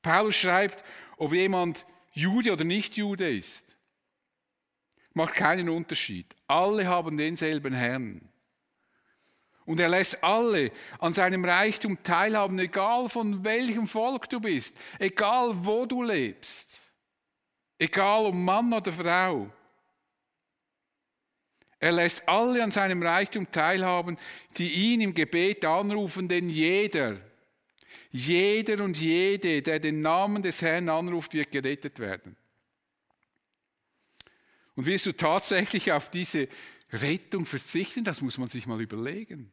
Paulus 0.02 0.36
schreibt, 0.36 0.84
ob 1.16 1.32
jemand 1.32 1.86
Jude 2.12 2.52
oder 2.52 2.64
nicht 2.64 2.98
Jude 2.98 3.34
ist, 3.34 3.78
macht 5.14 5.36
keinen 5.36 5.70
Unterschied. 5.70 6.36
Alle 6.48 6.86
haben 6.86 7.16
denselben 7.16 7.72
Herrn. 7.72 8.28
Und 9.66 9.80
er 9.80 9.88
lässt 9.88 10.22
alle 10.22 10.70
an 11.00 11.12
seinem 11.12 11.44
Reichtum 11.44 12.00
teilhaben, 12.02 12.58
egal 12.60 13.08
von 13.08 13.44
welchem 13.44 13.88
Volk 13.88 14.30
du 14.30 14.40
bist, 14.40 14.76
egal 15.00 15.50
wo 15.54 15.84
du 15.86 16.04
lebst, 16.04 16.92
egal 17.76 18.26
ob 18.26 18.34
Mann 18.34 18.72
oder 18.72 18.92
Frau. 18.92 19.50
Er 21.80 21.92
lässt 21.92 22.26
alle 22.28 22.62
an 22.62 22.70
seinem 22.70 23.02
Reichtum 23.02 23.50
teilhaben, 23.50 24.16
die 24.56 24.72
ihn 24.72 25.00
im 25.00 25.12
Gebet 25.12 25.64
anrufen, 25.64 26.28
denn 26.28 26.48
jeder, 26.48 27.20
jeder 28.12 28.82
und 28.84 28.96
jede, 28.96 29.62
der 29.62 29.80
den 29.80 30.00
Namen 30.00 30.42
des 30.42 30.62
Herrn 30.62 30.88
anruft, 30.88 31.34
wird 31.34 31.50
gerettet 31.50 31.98
werden. 31.98 32.36
Und 34.76 34.86
willst 34.86 35.06
du 35.06 35.12
tatsächlich 35.12 35.90
auf 35.90 36.08
diese 36.10 36.48
Rettung 36.92 37.46
verzichten? 37.46 38.04
Das 38.04 38.20
muss 38.20 38.38
man 38.38 38.48
sich 38.48 38.66
mal 38.66 38.80
überlegen. 38.80 39.52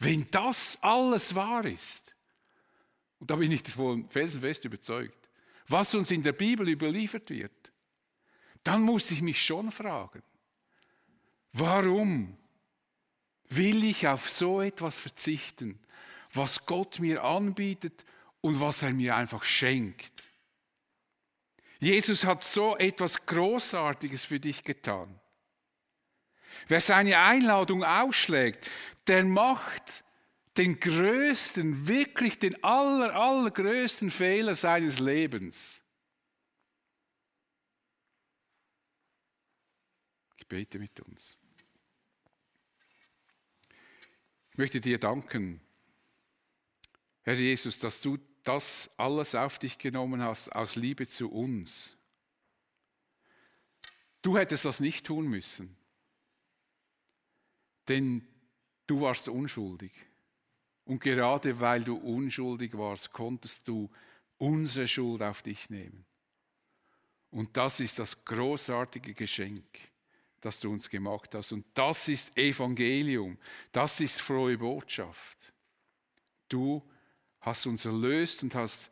Wenn 0.00 0.26
das 0.30 0.78
alles 0.82 1.34
wahr 1.34 1.64
ist, 1.66 2.16
und 3.18 3.30
da 3.30 3.36
bin 3.36 3.52
ich 3.52 3.62
davon 3.62 4.08
felsenfest 4.08 4.64
überzeugt, 4.64 5.28
was 5.68 5.94
uns 5.94 6.10
in 6.10 6.22
der 6.22 6.32
Bibel 6.32 6.66
überliefert 6.68 7.28
wird, 7.28 7.72
dann 8.64 8.80
muss 8.80 9.10
ich 9.10 9.20
mich 9.20 9.44
schon 9.44 9.70
fragen, 9.70 10.22
warum 11.52 12.36
will 13.50 13.84
ich 13.84 14.08
auf 14.08 14.28
so 14.30 14.62
etwas 14.62 14.98
verzichten, 14.98 15.78
was 16.32 16.64
Gott 16.64 16.98
mir 16.98 17.22
anbietet 17.22 18.06
und 18.40 18.58
was 18.58 18.82
er 18.82 18.92
mir 18.92 19.16
einfach 19.16 19.42
schenkt? 19.42 20.30
Jesus 21.78 22.24
hat 22.24 22.42
so 22.42 22.76
etwas 22.78 23.26
Großartiges 23.26 24.24
für 24.24 24.40
dich 24.40 24.62
getan. 24.62 25.20
Wer 26.68 26.80
seine 26.80 27.18
Einladung 27.18 27.84
ausschlägt, 27.84 28.66
der 29.10 29.24
macht 29.24 30.04
den 30.56 30.78
größten, 30.78 31.88
wirklich 31.88 32.38
den 32.38 32.62
aller, 32.62 33.12
allergrößten 33.12 34.08
Fehler 34.08 34.54
seines 34.54 35.00
Lebens. 35.00 35.82
Ich 40.36 40.46
bete 40.46 40.78
mit 40.78 41.00
uns. 41.00 41.36
Ich 44.52 44.58
möchte 44.58 44.80
dir 44.80 45.00
danken, 45.00 45.60
Herr 47.22 47.34
Jesus, 47.34 47.80
dass 47.80 48.00
du 48.00 48.16
das 48.44 48.90
alles 48.96 49.34
auf 49.34 49.58
dich 49.58 49.76
genommen 49.76 50.22
hast 50.22 50.50
aus 50.50 50.76
Liebe 50.76 51.08
zu 51.08 51.32
uns. 51.32 51.96
Du 54.22 54.38
hättest 54.38 54.66
das 54.66 54.78
nicht 54.78 55.04
tun 55.04 55.26
müssen, 55.26 55.76
denn 57.88 58.29
du 58.90 59.00
warst 59.00 59.28
unschuldig. 59.28 59.92
Und 60.84 61.00
gerade 61.00 61.60
weil 61.60 61.84
du 61.84 61.96
unschuldig 61.96 62.76
warst, 62.76 63.12
konntest 63.12 63.68
du 63.68 63.88
unsere 64.38 64.88
Schuld 64.88 65.22
auf 65.22 65.42
dich 65.42 65.70
nehmen. 65.70 66.04
Und 67.30 67.56
das 67.56 67.78
ist 67.78 68.00
das 68.00 68.24
großartige 68.24 69.14
Geschenk, 69.14 69.62
das 70.40 70.58
du 70.58 70.72
uns 70.72 70.90
gemacht 70.90 71.36
hast. 71.36 71.52
Und 71.52 71.64
das 71.74 72.08
ist 72.08 72.36
Evangelium. 72.36 73.38
Das 73.70 74.00
ist 74.00 74.20
frohe 74.20 74.58
Botschaft. 74.58 75.54
Du 76.48 76.82
hast 77.38 77.66
uns 77.66 77.84
erlöst 77.84 78.42
und 78.42 78.56
hast 78.56 78.90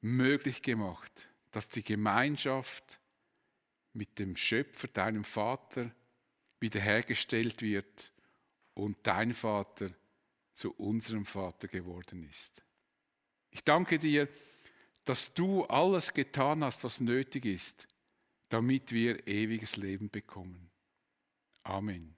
möglich 0.00 0.62
gemacht, 0.62 1.28
dass 1.50 1.68
die 1.68 1.82
Gemeinschaft 1.82 3.00
mit 3.92 4.20
dem 4.20 4.36
Schöpfer, 4.36 4.86
deinem 4.86 5.24
Vater, 5.24 5.90
wiederhergestellt 6.60 7.60
wird 7.62 8.12
und 8.78 8.96
dein 9.02 9.34
Vater 9.34 9.90
zu 10.54 10.72
unserem 10.74 11.24
Vater 11.24 11.68
geworden 11.68 12.22
ist. 12.28 12.62
Ich 13.50 13.64
danke 13.64 13.98
dir, 13.98 14.28
dass 15.04 15.34
du 15.34 15.64
alles 15.64 16.12
getan 16.12 16.62
hast, 16.62 16.84
was 16.84 17.00
nötig 17.00 17.44
ist, 17.44 17.88
damit 18.48 18.92
wir 18.92 19.26
ewiges 19.26 19.76
Leben 19.76 20.10
bekommen. 20.10 20.70
Amen. 21.62 22.17